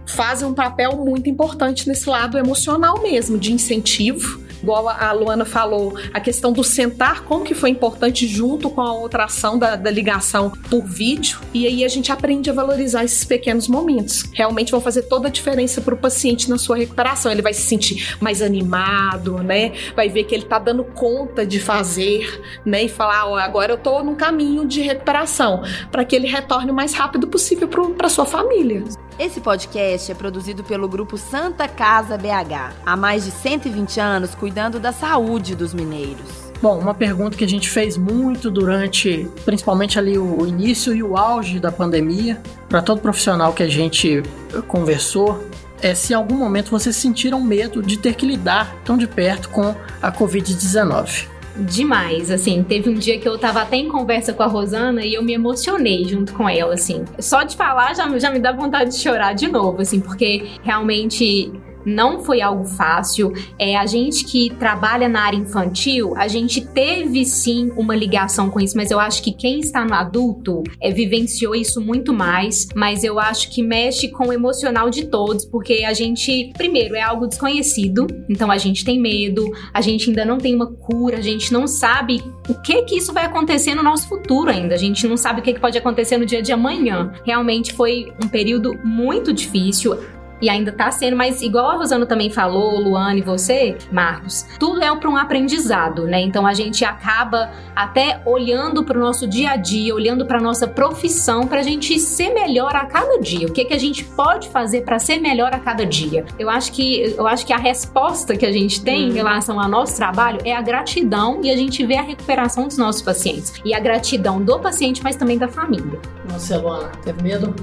[0.06, 5.94] fazem um papel muito importante nesse lado emocional mesmo, de incentivo igual a Luana falou,
[6.14, 9.92] a questão do sentar, como que foi importante junto com a outra ação da, da
[9.92, 14.24] ligação por vídeo, e aí a gente aprende a valorizar esses pequenos momentos.
[14.32, 17.32] Realmente vão fazer toda a diferença para o paciente na sua recuperação.
[17.32, 19.74] Ele vai se sentir mais animado, né?
[19.96, 22.84] Vai ver que ele está dando conta de fazer, né?
[22.84, 26.74] E falar, ó, agora eu estou num caminho de recuperação, para que ele retorne o
[26.74, 28.84] mais rápido possível para sua família.
[29.20, 32.74] Esse podcast é produzido pelo grupo Santa Casa BH.
[32.84, 36.52] Há mais de 120 anos cuidando da saúde dos mineiros.
[36.60, 41.16] Bom, uma pergunta que a gente fez muito durante, principalmente ali o início e o
[41.16, 44.24] auge da pandemia, para todo profissional que a gente
[44.68, 45.44] conversou,
[45.80, 49.50] é se em algum momento vocês sentiram medo de ter que lidar tão de perto
[49.50, 52.64] com a Covid-19 demais, assim.
[52.64, 55.34] Teve um dia que eu tava até em conversa com a Rosana e eu me
[55.34, 57.06] emocionei junto com ela, assim.
[57.20, 61.52] Só de falar já, já me dá vontade de chorar de novo, assim, porque realmente
[61.86, 63.34] não foi algo fácil.
[63.58, 68.60] É, a gente que trabalha na área infantil, a gente teve sim uma ligação com
[68.60, 72.68] isso, mas eu acho que quem está no adulto é, vivenciou isso muito mais.
[72.76, 77.02] Mas eu acho que mexe com o emocional de todos, porque a gente, primeiro, é
[77.02, 81.22] algo desconhecido, então a gente tem medo, a gente ainda não tem uma cura, a
[81.22, 84.76] gente não sabe o que que isso vai acontecer no nosso futuro ainda.
[84.76, 87.14] A gente não sabe o que, que pode acontecer no dia de amanhã.
[87.26, 89.98] Realmente foi um período muito difícil
[90.42, 94.94] e ainda tá sendo, mas igual a Rosana também falou, Luane, você, Marcos, tudo é
[94.96, 96.22] para um aprendizado, né?
[96.22, 100.68] Então a gente acaba até olhando para o nosso dia a dia, olhando para nossa
[100.68, 103.48] profissão, para a gente ser melhor a cada dia.
[103.48, 106.26] O que que a gente pode fazer para ser melhor a cada dia?
[106.38, 109.14] Eu acho que eu acho que a resposta que a gente tem em uhum.
[109.14, 113.02] relação ao nosso trabalho é a gratidão e a gente vê a recuperação dos nossos
[113.02, 116.00] pacientes e a gratidão do paciente, mas também da família.
[116.30, 117.54] Nossa, Luana, teve medo?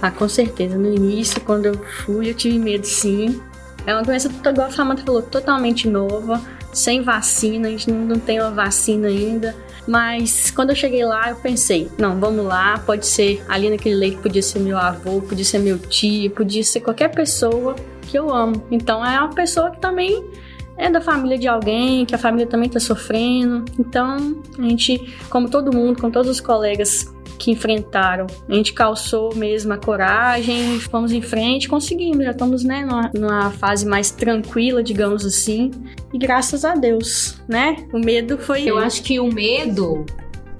[0.00, 0.76] Ah, com certeza.
[0.76, 3.40] No início, quando eu fui, eu tive medo sim.
[3.86, 6.40] É uma doença, igual a Samantha falou, totalmente nova,
[6.72, 9.56] sem vacina, a gente não tem uma vacina ainda.
[9.86, 14.18] Mas quando eu cheguei lá, eu pensei, não, vamos lá, pode ser ali naquele leito,
[14.18, 18.62] podia ser meu avô, podia ser meu tio, podia ser qualquer pessoa que eu amo.
[18.70, 20.22] Então é uma pessoa que também
[20.76, 23.64] é da família de alguém, que a família também tá sofrendo.
[23.78, 28.26] Então, a gente, como todo mundo, com todos os colegas que enfrentaram.
[28.48, 32.24] A gente calçou mesmo a coragem, fomos em frente, conseguimos.
[32.24, 35.70] Já estamos, né, numa, numa fase mais tranquila, digamos assim.
[36.12, 37.76] E graças a Deus, né?
[37.92, 38.64] O medo foi.
[38.64, 40.04] Eu acho que o medo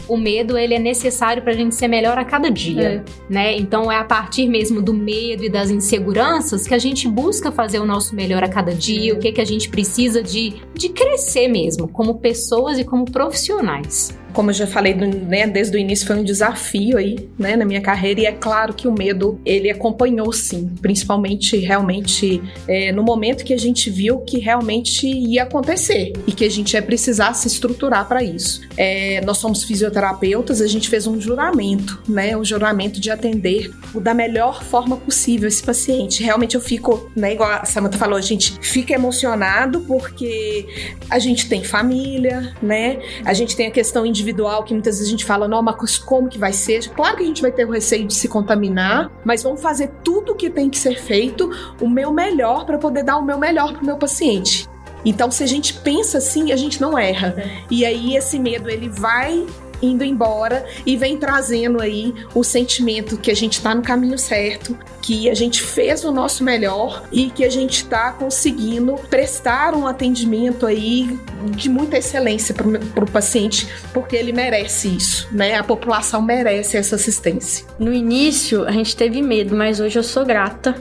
[0.09, 3.05] o medo ele é necessário para a gente ser melhor a cada dia, é.
[3.29, 3.57] né?
[3.57, 7.79] Então é a partir mesmo do medo e das inseguranças que a gente busca fazer
[7.79, 9.15] o nosso melhor a cada dia, é.
[9.15, 14.17] o que que a gente precisa de, de crescer mesmo, como pessoas e como profissionais
[14.33, 17.81] como eu já falei né, desde o início, foi um desafio aí, né, na minha
[17.81, 23.45] carreira, e é claro que o medo, ele acompanhou sim, principalmente realmente é, no momento
[23.45, 27.49] que a gente viu que realmente ia acontecer e que a gente ia precisar se
[27.49, 28.61] estruturar para isso.
[28.77, 34.15] É, nós somos fisioterapeutas, a gente fez um juramento, né, um juramento de atender da
[34.15, 36.23] melhor forma possível esse paciente.
[36.23, 40.67] Realmente eu fico, né, igual a Samantha falou, a gente fica emocionado porque
[41.11, 45.11] a gente tem família, né, a gente tem a questão individual que muitas vezes a
[45.11, 46.89] gente fala, não, mas como que vai ser?
[46.91, 50.33] Claro que a gente vai ter o receio de se contaminar, mas vamos fazer tudo
[50.33, 51.51] o que tem que ser feito,
[51.81, 54.69] o meu melhor para poder dar o meu melhor para o meu paciente.
[55.05, 57.37] Então, se a gente pensa assim, a gente não erra.
[57.71, 59.47] E aí esse medo ele vai
[59.83, 64.77] indo embora e vem trazendo aí o sentimento que a gente está no caminho certo,
[65.03, 69.87] que a gente fez o nosso melhor e que a gente está conseguindo prestar um
[69.87, 71.19] atendimento aí
[71.57, 75.57] de muita excelência para o paciente, porque ele merece isso, né?
[75.57, 77.67] A população merece essa assistência.
[77.79, 80.75] No início a gente teve medo, mas hoje eu sou grata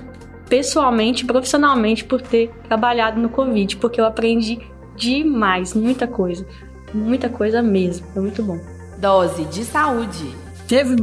[0.50, 4.60] pessoalmente, profissionalmente por ter trabalhado no Covid, porque eu aprendi
[4.96, 6.46] demais, muita coisa,
[6.94, 8.77] muita coisa mesmo, foi muito bom.
[8.98, 10.36] Dose de saúde.
[10.68, 10.96] Teve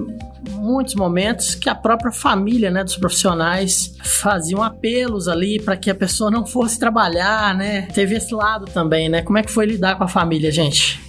[0.50, 5.94] muitos momentos que a própria família, né, dos profissionais faziam apelos ali para que a
[5.94, 7.82] pessoa não fosse trabalhar, né?
[7.94, 9.22] Teve esse lado também, né?
[9.22, 11.03] Como é que foi lidar com a família, gente?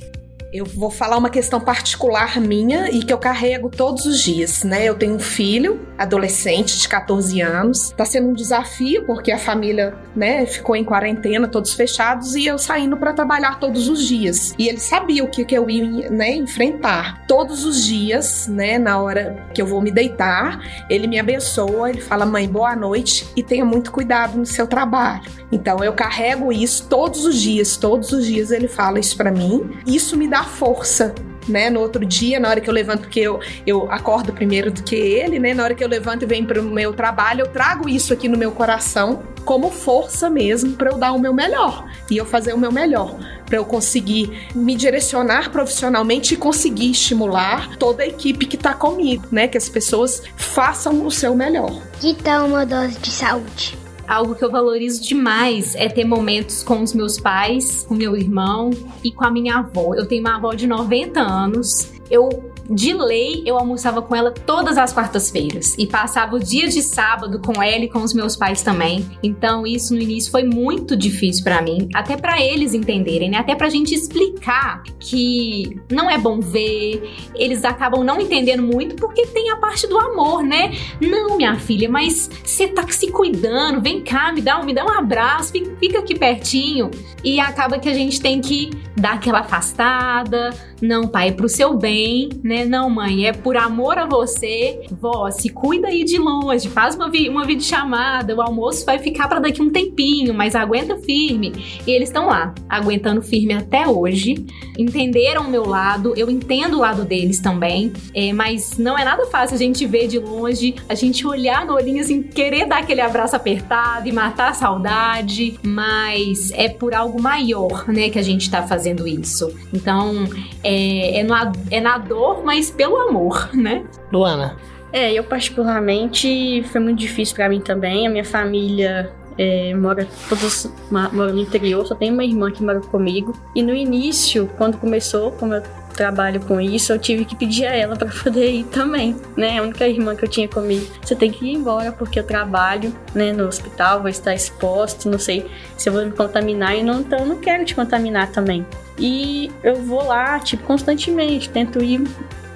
[0.56, 4.86] Eu vou falar uma questão particular minha e que eu carrego todos os dias, né?
[4.86, 7.90] Eu tenho um filho, adolescente de 14 anos.
[7.90, 12.58] Tá sendo um desafio porque a família, né, ficou em quarentena, todos fechados e eu
[12.58, 14.56] saindo para trabalhar todos os dias.
[14.58, 17.26] E ele sabia o que, que eu ia, né, enfrentar.
[17.28, 22.00] Todos os dias, né, na hora que eu vou me deitar, ele me abençoa, ele
[22.00, 25.30] fala: "Mãe, boa noite e tenha muito cuidado no seu trabalho".
[25.52, 29.78] Então eu carrego isso todos os dias, todos os dias ele fala isso para mim.
[29.86, 31.14] Isso me dá força
[31.48, 31.70] né?
[31.70, 34.96] No outro dia, na hora que eu levanto, porque eu, eu acordo primeiro do que
[34.96, 35.54] ele, né?
[35.54, 38.28] Na hora que eu levanto e venho para o meu trabalho, eu trago isso aqui
[38.28, 42.54] no meu coração como força mesmo para eu dar o meu melhor e eu fazer
[42.54, 48.48] o meu melhor, para eu conseguir me direcionar profissionalmente e conseguir estimular toda a equipe
[48.48, 49.48] que está comigo, né?
[49.48, 51.80] Que as pessoas façam o seu melhor.
[52.02, 53.85] Que tal uma dose de saúde?
[54.08, 58.72] Algo que eu valorizo demais é ter momentos com os meus pais, com meu irmão
[59.04, 59.94] e com a minha avó.
[59.96, 61.92] Eu tenho uma avó de 90 anos.
[62.10, 66.82] Eu de lei, eu almoçava com ela todas as quartas-feiras e passava o dia de
[66.82, 69.06] sábado com ela e com os meus pais também.
[69.22, 73.38] Então, isso no início foi muito difícil para mim, até para eles entenderem, né?
[73.38, 79.26] Até pra gente explicar que não é bom ver, eles acabam não entendendo muito porque
[79.28, 80.72] tem a parte do amor, né?
[81.00, 84.86] Não, minha filha, mas você tá se cuidando, vem cá, me dá um, me dá
[84.86, 86.90] um abraço, fica aqui pertinho.
[87.24, 90.52] E acaba que a gente tem que dar aquela afastada,
[90.82, 92.55] não, pai, é pro seu bem, né?
[92.56, 92.66] Né?
[92.66, 94.86] Não, mãe, é por amor a você.
[94.92, 99.28] Vó, se cuida aí de longe, faz uma, vi uma videochamada, o almoço vai ficar
[99.28, 101.52] para daqui um tempinho, mas aguenta firme.
[101.86, 104.46] E eles estão lá, aguentando firme até hoje.
[104.78, 109.26] Entenderam o meu lado, eu entendo o lado deles também, é, mas não é nada
[109.26, 113.02] fácil a gente ver de longe, a gente olhar no olhinho assim, querer dar aquele
[113.02, 118.50] abraço apertado e matar a saudade, mas é por algo maior, né, que a gente
[118.50, 119.54] tá fazendo isso.
[119.74, 120.26] Então,
[120.64, 121.36] é, é, no,
[121.72, 123.84] é na dor, mas pelo amor, né?
[124.12, 124.56] Luana.
[124.94, 128.08] É, eu particularmente foi muito difícil para mim também.
[128.08, 132.80] A minha família é, mora todos mora no interior, só tem uma irmã que mora
[132.80, 133.34] comigo.
[133.54, 135.64] E no início, quando começou, como eu
[135.96, 139.60] trabalho com isso, eu tive que pedir a ela para poder ir também, né?
[139.60, 140.86] A única irmã que eu tinha comigo.
[141.02, 145.20] Você tem que ir embora porque eu trabalho, né, no hospital, vou estar exposto, não
[145.20, 148.66] sei se eu vou me contaminar e não, então eu não quero te contaminar também.
[148.98, 152.04] E eu vou lá, tipo, constantemente, tento ir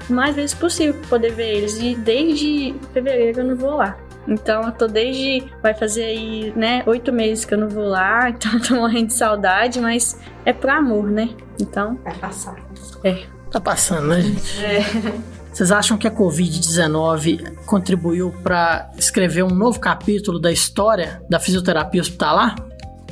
[0.10, 1.80] mais vezes possível para poder ver eles.
[1.80, 3.98] E desde fevereiro eu não vou lá.
[4.28, 5.44] Então eu tô desde.
[5.62, 9.08] Vai fazer aí, né, oito meses que eu não vou lá, então eu tô morrendo
[9.08, 11.30] de saudade, mas é por amor, né?
[11.60, 12.00] Então.
[12.04, 12.56] Vai passar.
[13.04, 13.24] É.
[13.52, 14.64] Tá passando, né, gente?
[14.64, 14.80] É.
[15.52, 22.02] Vocês acham que a Covid-19 contribuiu para escrever um novo capítulo da história da fisioterapia
[22.02, 22.56] hospitalar?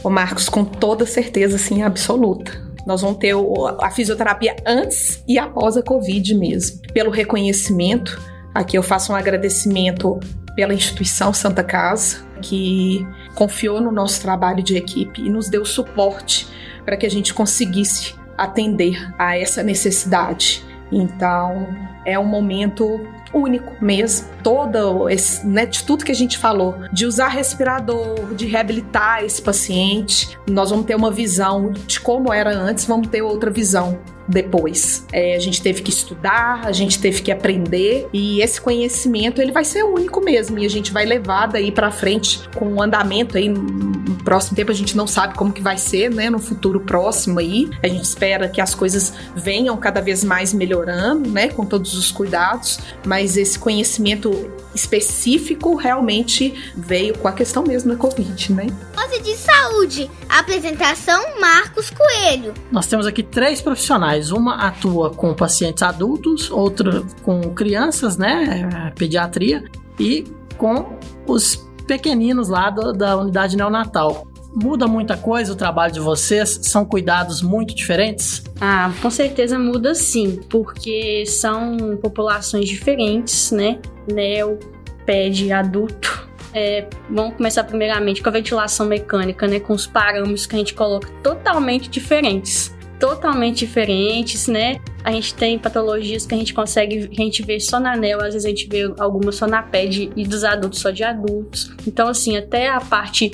[0.04, 2.52] Ô Marcos, com toda certeza, sim, absoluta.
[2.86, 3.36] Nós vamos ter
[3.82, 6.80] a fisioterapia antes e após a Covid mesmo.
[6.94, 8.18] Pelo reconhecimento,
[8.54, 10.20] aqui eu faço um agradecimento
[10.56, 16.48] pela instituição Santa Casa, que confiou no nosso trabalho de equipe e nos deu suporte
[16.86, 20.66] para que a gente conseguisse atender a essa necessidade.
[20.92, 21.68] Então,
[22.06, 24.28] é um momento único mesmo.
[24.42, 29.42] Todo esse, né, de tudo que a gente falou, de usar respirador, de reabilitar esse
[29.42, 35.06] paciente, nós vamos ter uma visão de como era antes, vamos ter outra visão depois.
[35.12, 39.52] É, a gente teve que estudar, a gente teve que aprender e esse conhecimento ele
[39.52, 42.82] vai ser único mesmo e a gente vai levar daí para frente com o um
[42.82, 46.40] andamento aí no próximo tempo a gente não sabe como que vai ser, né, no
[46.40, 47.70] futuro próximo aí.
[47.82, 52.12] A gente espera que as coisas venham cada vez mais melhorando, né, com todos os
[52.12, 58.68] cuidados, mas esse conhecimento específico realmente veio com a questão mesmo da Covid, né?
[58.96, 60.12] Dose de saúde.
[60.30, 62.54] Apresentação Marcos Coelho.
[62.72, 64.17] Nós temos aqui três profissionais.
[64.32, 68.92] Uma atua com pacientes adultos, outra com crianças, né?
[68.96, 69.64] Pediatria,
[70.00, 70.26] e
[70.58, 74.28] com os pequeninos lá do, da unidade neonatal.
[74.54, 76.60] Muda muita coisa o trabalho de vocês?
[76.64, 78.44] São cuidados muito diferentes?
[78.60, 83.80] Ah, com certeza muda sim, porque são populações diferentes, né?
[84.12, 84.58] Neo,
[85.06, 86.28] pede adulto.
[86.54, 89.60] É, vamos começar primeiramente com a ventilação mecânica, né?
[89.60, 92.76] Com os parâmetros que a gente coloca totalmente diferentes.
[93.00, 94.80] Totalmente diferentes, né?
[95.04, 98.34] A gente tem patologias que a gente consegue, a gente vê só na NEL, às
[98.34, 101.72] vezes a gente vê algumas só na PED e dos adultos só de adultos.
[101.86, 103.32] Então, assim, até a parte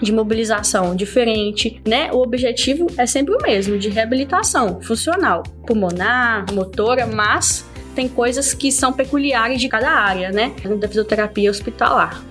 [0.00, 2.10] de mobilização diferente, né?
[2.12, 7.64] O objetivo é sempre o mesmo, de reabilitação funcional, pulmonar, motora, mas
[7.94, 10.52] tem coisas que são peculiares de cada área, né?
[10.78, 12.22] Da fisioterapia hospitalar.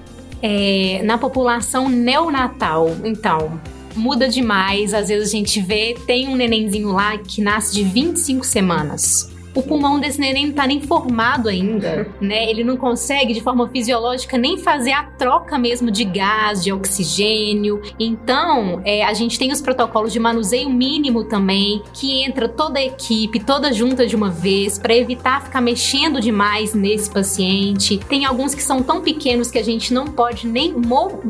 [0.41, 3.59] É, na população neonatal, então,
[3.96, 4.94] muda demais.
[4.94, 9.62] Às vezes a gente vê, tem um nenenzinho lá que nasce de 25 semanas o
[9.62, 12.49] pulmão desse neném não tá nem formado ainda, né?
[12.49, 17.82] Ele não consegue de forma fisiológica nem fazer a troca mesmo de gás, de oxigênio.
[17.99, 22.84] Então, é, a gente tem os protocolos de manuseio mínimo também, que entra toda a
[22.84, 27.97] equipe, toda junta de uma vez, para evitar ficar mexendo demais nesse paciente.
[28.10, 30.74] Tem alguns que são tão pequenos que a gente não pode nem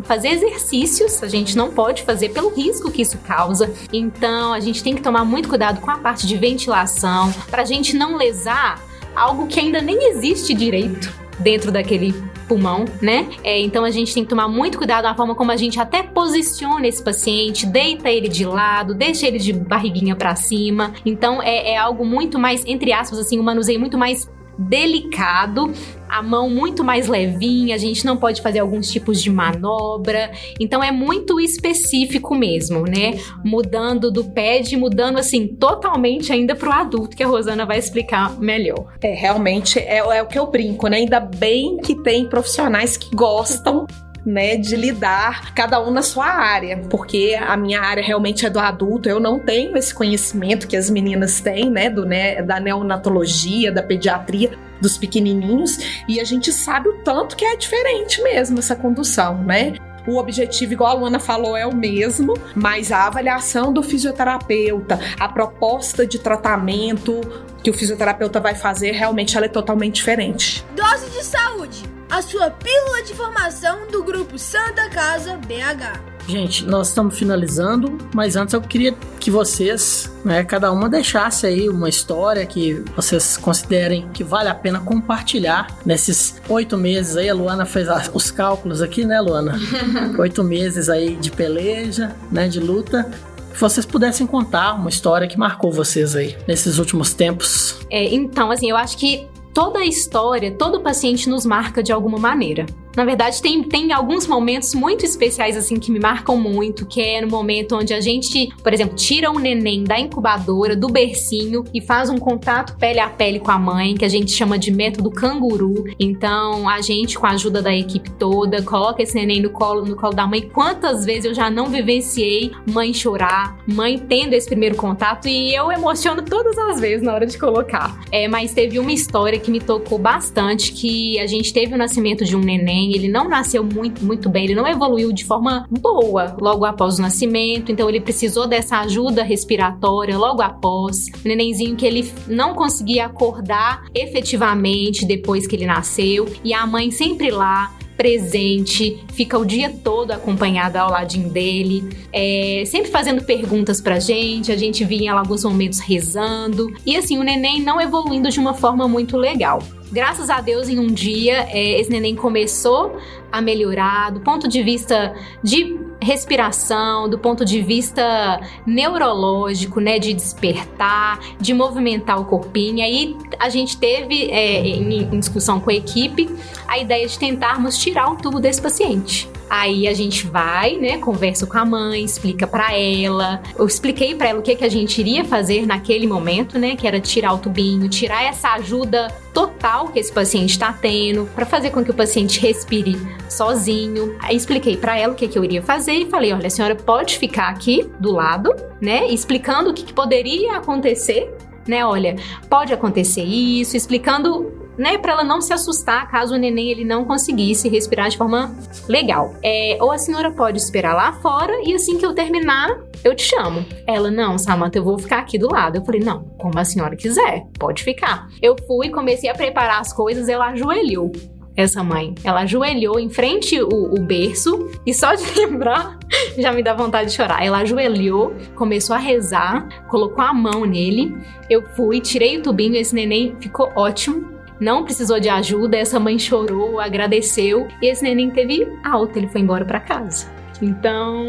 [0.03, 3.73] fazer exercícios, a gente não pode fazer pelo risco que isso causa.
[3.91, 7.65] Então, a gente tem que tomar muito cuidado com a parte de ventilação, para a
[7.65, 8.81] gente não lesar
[9.15, 12.13] algo que ainda nem existe direito dentro daquele
[12.47, 13.27] pulmão, né?
[13.43, 16.03] É, então a gente tem que tomar muito cuidado na forma como a gente até
[16.03, 20.93] posiciona esse paciente, deita ele de lado, deixa ele de barriguinha para cima.
[21.05, 25.71] Então é, é, algo muito mais, entre aspas, assim, um manuseio muito mais delicado,
[26.07, 30.31] a mão muito mais levinha, a gente não pode fazer alguns tipos de manobra.
[30.59, 33.19] Então é muito específico mesmo, né?
[33.43, 38.37] Mudando do pad, mudando assim totalmente ainda para o adulto, que a Rosana vai explicar
[38.39, 38.93] melhor.
[39.01, 40.97] É, realmente é, é o que eu brinco, né?
[40.97, 43.87] Ainda bem que tem profissionais que gostam
[44.25, 48.59] né, de lidar cada um na sua área, porque a minha área realmente é do
[48.59, 53.71] adulto, eu não tenho esse conhecimento que as meninas têm, né, do né, da neonatologia,
[53.71, 54.51] da pediatria
[54.81, 59.73] dos pequenininhos, e a gente sabe o tanto que é diferente mesmo essa condução, né?
[60.05, 65.29] O objetivo, igual a Luana falou, é o mesmo, mas a avaliação do fisioterapeuta, a
[65.29, 67.21] proposta de tratamento
[67.63, 70.65] que o fisioterapeuta vai fazer, realmente ela é totalmente diferente.
[70.75, 71.83] Dose de saúde,
[72.13, 76.27] a sua pílula de formação do grupo Santa Casa BH.
[76.27, 81.67] Gente, nós estamos finalizando, mas antes eu queria que vocês, né, cada uma deixasse aí
[81.67, 87.31] uma história que vocês considerem que vale a pena compartilhar nesses oito meses aí.
[87.31, 89.59] A Luana fez os cálculos aqui, né, Luana?
[90.19, 93.09] oito meses aí de peleja, né, de luta
[93.51, 97.79] que vocês pudessem contar uma história que marcou vocês aí nesses últimos tempos.
[97.89, 102.17] É, então, assim, eu acho que toda a história, todo paciente nos marca de alguma
[102.17, 102.65] maneira.
[102.95, 107.21] Na verdade, tem, tem alguns momentos muito especiais, assim, que me marcam muito, que é
[107.21, 111.81] no momento onde a gente, por exemplo, tira o neném da incubadora, do bercinho e
[111.81, 115.09] faz um contato pele a pele com a mãe, que a gente chama de método
[115.09, 115.85] canguru.
[115.99, 119.95] Então, a gente, com a ajuda da equipe toda, coloca esse neném no colo, no
[119.95, 120.41] colo da mãe.
[120.41, 125.71] Quantas vezes eu já não vivenciei mãe chorar, mãe tendo esse primeiro contato e eu
[125.71, 127.99] emociono todas as vezes na hora de colocar.
[128.11, 132.23] É, mas teve uma história que me tocou bastante, que a gente teve o nascimento
[132.23, 136.35] de um neném ele não nasceu muito, muito bem, ele não evoluiu de forma boa
[136.39, 141.07] logo após o nascimento, então ele precisou dessa ajuda respiratória logo após.
[141.23, 146.91] O nenenzinho que ele não conseguia acordar efetivamente depois que ele nasceu, e a mãe
[146.91, 153.79] sempre lá presente, fica o dia todo acompanhada ao ladinho dele, é, sempre fazendo perguntas
[153.79, 158.29] pra gente, a gente vinha lá alguns momentos rezando, e assim, o neném não evoluindo
[158.29, 159.61] de uma forma muito legal.
[159.93, 162.97] Graças a Deus, em um dia, é, esse neném começou
[163.31, 165.13] a melhorar do ponto de vista
[165.43, 172.79] de respiração, do ponto de vista neurológico, né, de despertar, de movimentar o corpinho.
[172.79, 176.27] E aí a gente teve, é, em, em discussão com a equipe,
[176.67, 179.29] a ideia de tentarmos tirar o tubo desse paciente.
[179.55, 183.39] Aí a gente vai, né, conversa com a mãe, explica para ela.
[183.55, 186.87] Eu expliquei para ela o que, que a gente iria fazer naquele momento, né, que
[186.87, 191.69] era tirar o tubinho, tirar essa ajuda total que esse paciente está tendo para fazer
[191.69, 192.97] com que o paciente respire
[193.29, 194.15] sozinho.
[194.21, 196.75] Aí expliquei para ela o que, que eu iria fazer e falei: olha, a senhora
[196.75, 201.31] pode ficar aqui do lado, né, explicando o que, que poderia acontecer
[201.65, 201.85] né?
[201.85, 202.17] Olha,
[202.49, 207.05] pode acontecer isso, explicando né, para ela não se assustar caso o neném ele não
[207.05, 208.55] conseguisse respirar de forma
[208.87, 209.35] legal.
[209.43, 212.69] É, ou a senhora pode esperar lá fora e assim que eu terminar,
[213.03, 213.65] eu te chamo.
[213.87, 215.77] Ela, não, Samantha, eu vou ficar aqui do lado.
[215.77, 218.27] Eu falei, não, como a senhora quiser, pode ficar.
[218.41, 221.11] Eu fui, comecei a preparar as coisas, ela ajoelhou
[221.55, 222.15] essa mãe.
[222.23, 225.99] Ela ajoelhou em frente o, o, berço e só de lembrar
[226.37, 227.45] já me dá vontade de chorar.
[227.45, 231.15] Ela ajoelhou, começou a rezar, colocou a mão nele.
[231.49, 234.32] Eu fui, tirei o tubinho, esse neném ficou ótimo
[234.63, 239.41] não precisou de ajuda, essa mãe chorou, agradeceu e esse neném teve alta, ele foi
[239.41, 240.42] embora para casa.
[240.61, 241.25] Então,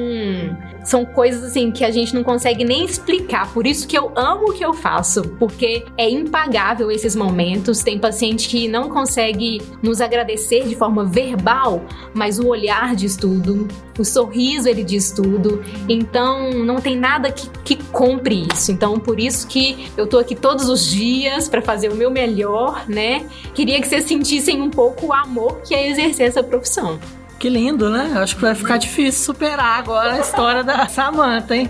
[0.84, 3.52] são coisas assim que a gente não consegue nem explicar.
[3.52, 7.82] Por isso que eu amo o que eu faço, porque é impagável esses momentos.
[7.82, 13.66] Tem paciente que não consegue nos agradecer de forma verbal, mas o olhar diz tudo,
[13.98, 15.62] o sorriso ele diz tudo.
[15.88, 18.70] Então, não tem nada que, que compre isso.
[18.70, 22.84] Então, por isso que eu tô aqui todos os dias para fazer o meu melhor,
[22.88, 23.26] né?
[23.54, 26.98] Queria que vocês sentissem um pouco o amor que é exercer essa profissão.
[27.44, 28.10] Que lindo, né?
[28.16, 31.68] Acho que vai ficar difícil superar agora a história da Samantha, hein?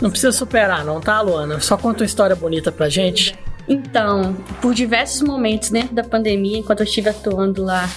[0.00, 1.58] Não precisa superar, não, tá, Luana?
[1.58, 3.36] Só conta uma história bonita pra gente.
[3.66, 7.90] Então, por diversos momentos dentro da pandemia, enquanto eu estive atuando lá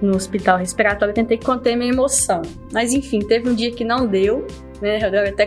[0.00, 2.40] no hospital respiratório, eu tentei conter minha emoção.
[2.72, 4.46] Mas enfim, teve um dia que não deu,
[4.80, 4.98] né?
[5.02, 5.46] Eu até,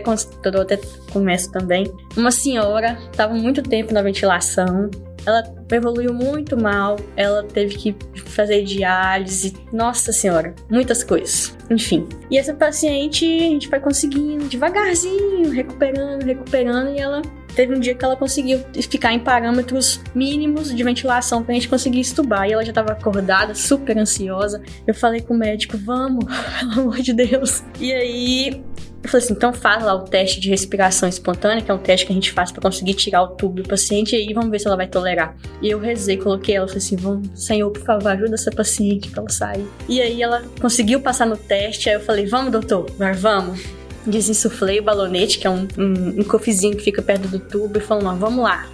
[0.54, 0.80] eu até
[1.12, 1.92] começo também.
[2.16, 4.88] Uma senhora estava muito tempo na ventilação,
[5.26, 5.42] ela
[5.72, 11.56] evoluiu muito mal, ela teve que fazer diálise, nossa senhora, muitas coisas.
[11.70, 12.08] Enfim.
[12.30, 17.22] E essa paciente a gente vai conseguindo devagarzinho, recuperando, recuperando, e ela
[17.54, 22.00] teve um dia que ela conseguiu ficar em parâmetros mínimos de ventilação pra gente conseguir
[22.00, 22.48] estubar.
[22.48, 24.62] E ela já tava acordada, super ansiosa.
[24.86, 26.24] Eu falei com o médico, vamos,
[26.58, 27.62] pelo amor de Deus.
[27.78, 28.62] E aí
[29.02, 32.04] eu falei assim, então faz lá o teste de respiração espontânea, que é um teste
[32.04, 34.58] que a gente faz para conseguir tirar o tubo do paciente, e aí vamos ver
[34.58, 35.34] se ela vai tolerar.
[35.62, 39.22] E eu rezei, coloquei ela, falei assim, vamos, Senhor, por favor, ajuda essa paciente pra
[39.22, 39.66] ela sair.
[39.88, 43.79] E aí ela conseguiu passar no teste, aí eu falei, vamos, doutor, agora vamos.
[44.10, 47.80] Desinsuflei o balonete, que é um, um, um cofezinho que fica perto do tubo, e
[47.80, 48.68] falou, vamos lá.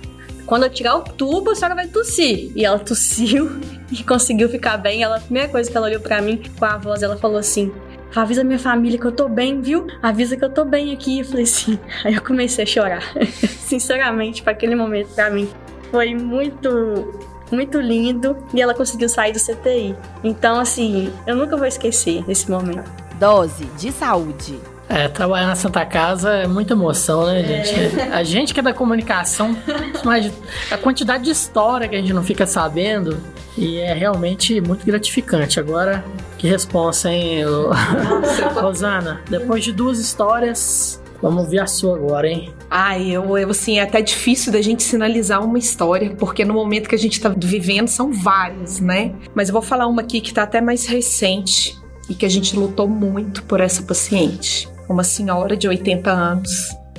[0.47, 2.53] Quando eu tirar o tubo, a senhora vai tossir.
[2.55, 3.61] E ela tossiu
[3.91, 5.03] e conseguiu ficar bem.
[5.03, 7.73] Ela, a primeira coisa que ela olhou para mim com a voz, ela falou assim:
[8.15, 9.87] avisa minha família que eu tô bem, viu?
[10.01, 11.19] Avisa que eu tô bem aqui.
[11.19, 11.79] Eu falei assim.
[12.05, 13.03] Aí eu comecei a chorar.
[13.67, 15.49] Sinceramente, para aquele momento, para mim,
[15.91, 19.95] foi muito muito lindo e ela conseguiu sair do CTI.
[20.25, 22.91] Então, assim, eu nunca vou esquecer esse momento.
[23.19, 24.59] Dose de saúde.
[24.89, 28.01] É, trabalhar na Santa Casa é muita emoção, né, gente?
[28.13, 29.57] A gente que é da comunicação,
[30.05, 30.33] mas
[30.71, 33.21] a quantidade de história que a gente não fica sabendo
[33.59, 35.59] e é realmente muito gratificante.
[35.59, 36.05] Agora,
[36.39, 37.43] que responsa, hein,
[38.55, 39.21] Rosana?
[39.29, 42.53] Depois de duas histórias, Vamos ver a sua agora, hein?
[42.71, 46.91] Ah, eu, eu assim, é até difícil da gente sinalizar uma história, porque no momento
[46.91, 49.15] que a gente tá vivendo são várias, né?
[49.35, 52.55] Mas eu vou falar uma aqui que tá até mais recente e que a gente
[52.55, 56.51] lutou muito por essa paciente uma senhora de 80 anos,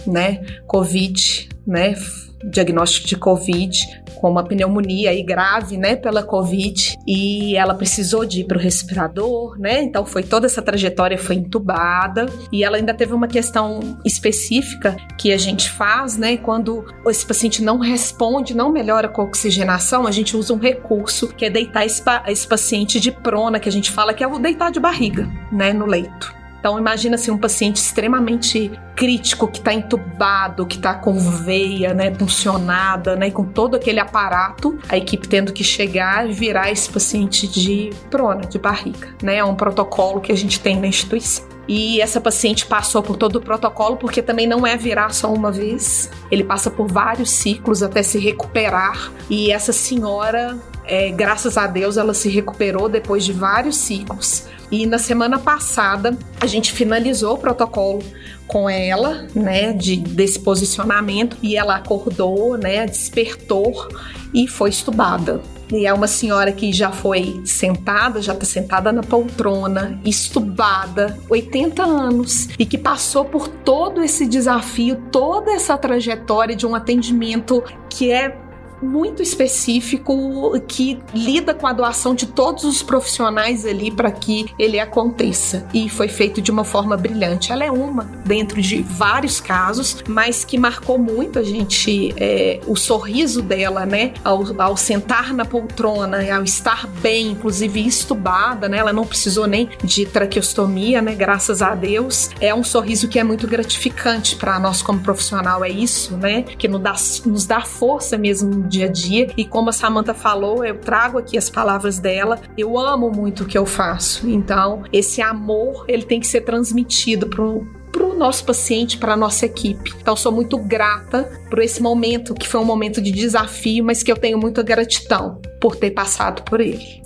[0.05, 0.45] né?
[0.65, 1.95] Covid, né?
[2.43, 3.77] Diagnóstico de Covid,
[4.17, 8.61] com uma pneumonia aí grave, né, pela Covid, e ela precisou de ir para o
[8.61, 9.81] respirador, né?
[9.81, 15.31] Então foi toda essa trajetória foi entubada e ela ainda teve uma questão específica que
[15.31, 16.37] a gente faz, né?
[16.37, 21.27] Quando esse paciente não responde, não melhora com a oxigenação, a gente usa um recurso
[21.29, 24.71] que é deitar esse, paciente de prona, que a gente fala que é o deitar
[24.71, 26.36] de barriga, né, no leito.
[26.59, 32.09] Então imagina assim um paciente extremamente crítico que está entubado, que está com veia, né,
[32.09, 37.47] puncionada, né, com todo aquele aparato, a equipe tendo que chegar e virar esse paciente
[37.47, 39.37] de prona, de barriga, né?
[39.37, 41.45] É um protocolo que a gente tem na instituição.
[41.67, 45.51] E essa paciente passou por todo o protocolo, porque também não é virar só uma
[45.51, 46.09] vez.
[46.31, 49.11] Ele passa por vários ciclos até se recuperar.
[49.29, 50.57] E essa senhora,
[50.87, 54.45] é, graças a Deus, ela se recuperou depois de vários ciclos.
[54.71, 58.03] E na semana passada a gente finalizou o protocolo
[58.47, 63.87] com ela, né, de, desse posicionamento e ela acordou, né, despertou
[64.33, 65.41] e foi estubada.
[65.71, 71.83] E é uma senhora que já foi sentada, já está sentada na poltrona, estubada, 80
[71.83, 78.11] anos, e que passou por todo esse desafio, toda essa trajetória de um atendimento que
[78.11, 78.46] é
[78.81, 84.79] muito específico que lida com a doação de todos os profissionais ali para que ele
[84.79, 85.67] aconteça.
[85.73, 87.51] E foi feito de uma forma brilhante.
[87.51, 92.75] Ela é uma dentro de vários casos, mas que marcou muito a gente é, o
[92.75, 94.13] sorriso dela, né?
[94.23, 98.77] Ao, ao sentar na poltrona, ao estar bem, inclusive estubada, né?
[98.77, 101.15] Ela não precisou nem de traqueostomia, né?
[101.15, 102.29] Graças a Deus.
[102.39, 105.63] É um sorriso que é muito gratificante para nós como profissional.
[105.63, 106.43] É isso, né?
[106.43, 109.27] Que nos dá, nos dá força mesmo dia a dia.
[109.37, 112.39] E como a Samantha falou, eu trago aqui as palavras dela.
[112.57, 114.29] Eu amo muito o que eu faço.
[114.29, 117.43] Então, esse amor, ele tem que ser transmitido para
[117.91, 119.91] para o nosso paciente, para a nossa equipe.
[119.99, 124.11] Então, sou muito grata por esse momento, que foi um momento de desafio, mas que
[124.11, 127.01] eu tenho muita gratidão por ter passado por ele.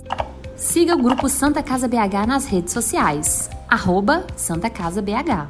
[0.54, 3.48] Siga o grupo Santa Casa BH nas redes sociais.
[3.72, 5.48] Arroba Santa Casa BH.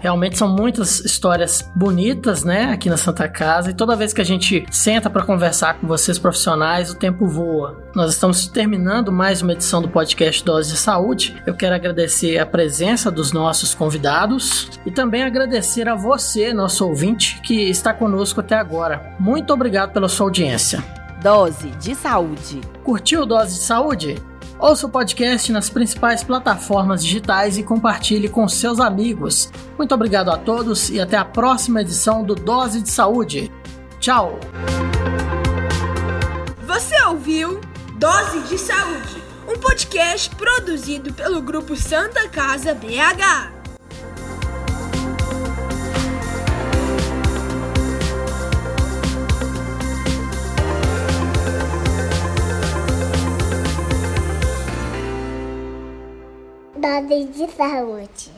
[0.00, 3.70] Realmente são muitas histórias bonitas, né, aqui na Santa Casa.
[3.70, 7.80] E toda vez que a gente senta para conversar com vocês profissionais, o tempo voa.
[7.94, 11.40] Nós estamos terminando mais uma edição do podcast Dose de Saúde.
[11.46, 17.40] Eu quero agradecer a presença dos nossos convidados e também agradecer a você, nosso ouvinte,
[17.40, 19.14] que está conosco até agora.
[19.20, 20.82] Muito obrigado pela sua audiência.
[21.22, 22.60] Dose de Saúde.
[22.82, 24.29] Curtiu Dose de Saúde?
[24.60, 29.50] Ouça o podcast nas principais plataformas digitais e compartilhe com seus amigos.
[29.78, 33.50] Muito obrigado a todos e até a próxima edição do Dose de Saúde.
[33.98, 34.38] Tchau!
[36.66, 37.58] Você ouviu
[37.94, 43.59] Dose de Saúde, um podcast produzido pelo Grupo Santa Casa BH.
[56.80, 58.29] Dose de saúde.